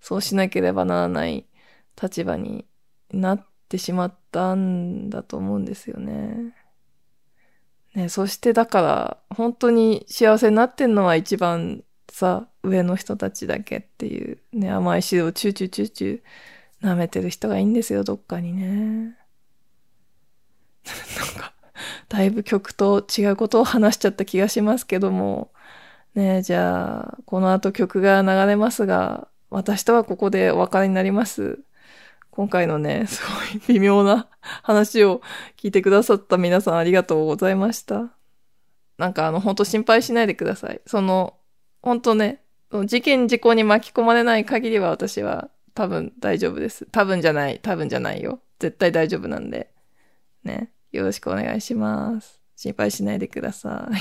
[0.00, 1.46] そうしなければならない
[2.00, 2.66] 立場に
[3.12, 6.52] なってしまったんだと思うんですよね。
[7.94, 16.22] ね、そしてだから、本当に幸せになってんのは一番さ、上の人たちだけっていう、ね、甘い汁をチューチューチューチュー
[16.82, 19.16] 舐めてる人がいいんですよ、どっかにね。
[20.86, 21.52] なんか、
[22.08, 25.52] だいぶ曲と違うことを話しちゃった気がしますけども、
[26.14, 31.60] ねじゃあ、この後曲が流れますが、私とはここでお別れになります。
[32.30, 34.28] 今回のね、すごい微妙な
[34.62, 35.22] 話を
[35.56, 38.10] 聞いてくださった皆さんありがとうございました。
[38.98, 40.80] なんかあの、ほんと心配しないでください。
[40.86, 41.34] その、
[41.82, 42.42] ほんとね、
[42.84, 46.86] 事件事故に巻き込まれない限りは私は多分大丈夫です。
[46.90, 48.40] 多分じゃない、多分じゃないよ。
[48.58, 49.70] 絶対大丈夫なんで。
[50.42, 50.72] ね。
[50.90, 52.40] よろしくお願いします。
[52.56, 53.96] 心配しないでください。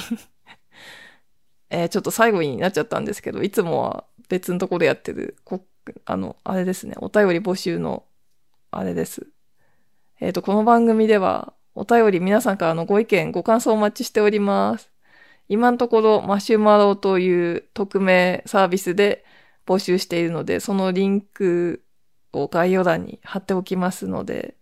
[1.69, 5.65] えー、ちょっと最後になっちゃったんですけど、いつもは別のところでやってる、こ
[6.05, 8.05] あの、あれですね、お便り募集の、
[8.71, 9.28] あれです。
[10.21, 14.89] えっ、ー、と、この番組では、お便り皆さんからのご意見、ご感想をお待ちしております。
[15.49, 19.26] 今のところ、マシュマロという匿名サービスで
[19.66, 21.84] 募集しているので、そのリンク
[22.34, 24.55] を概要欄に貼っておきますので、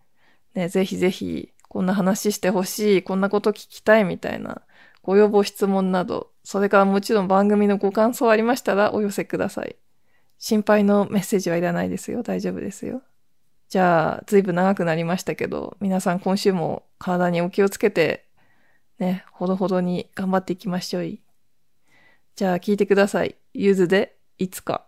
[0.54, 4.62] ね、ぜひぜひ、こんな話してほしい、こんなこと聞きたいみたいな、
[5.02, 9.76] ご要望質問など、それからもちろん番組のご感想ありましたらお寄せください。
[10.38, 12.22] 心配のメッセージはいらないですよ。
[12.22, 13.02] 大丈夫ですよ。
[13.68, 18.26] じゃあ、ずいぶん長くなりましたけど、皆さん今週も体にお気をつけて、
[18.98, 21.18] ね、ほどほどに頑張っていきましょう。
[22.36, 23.36] じゃあ、聞いてください。
[23.52, 24.86] ゆずで、いつか。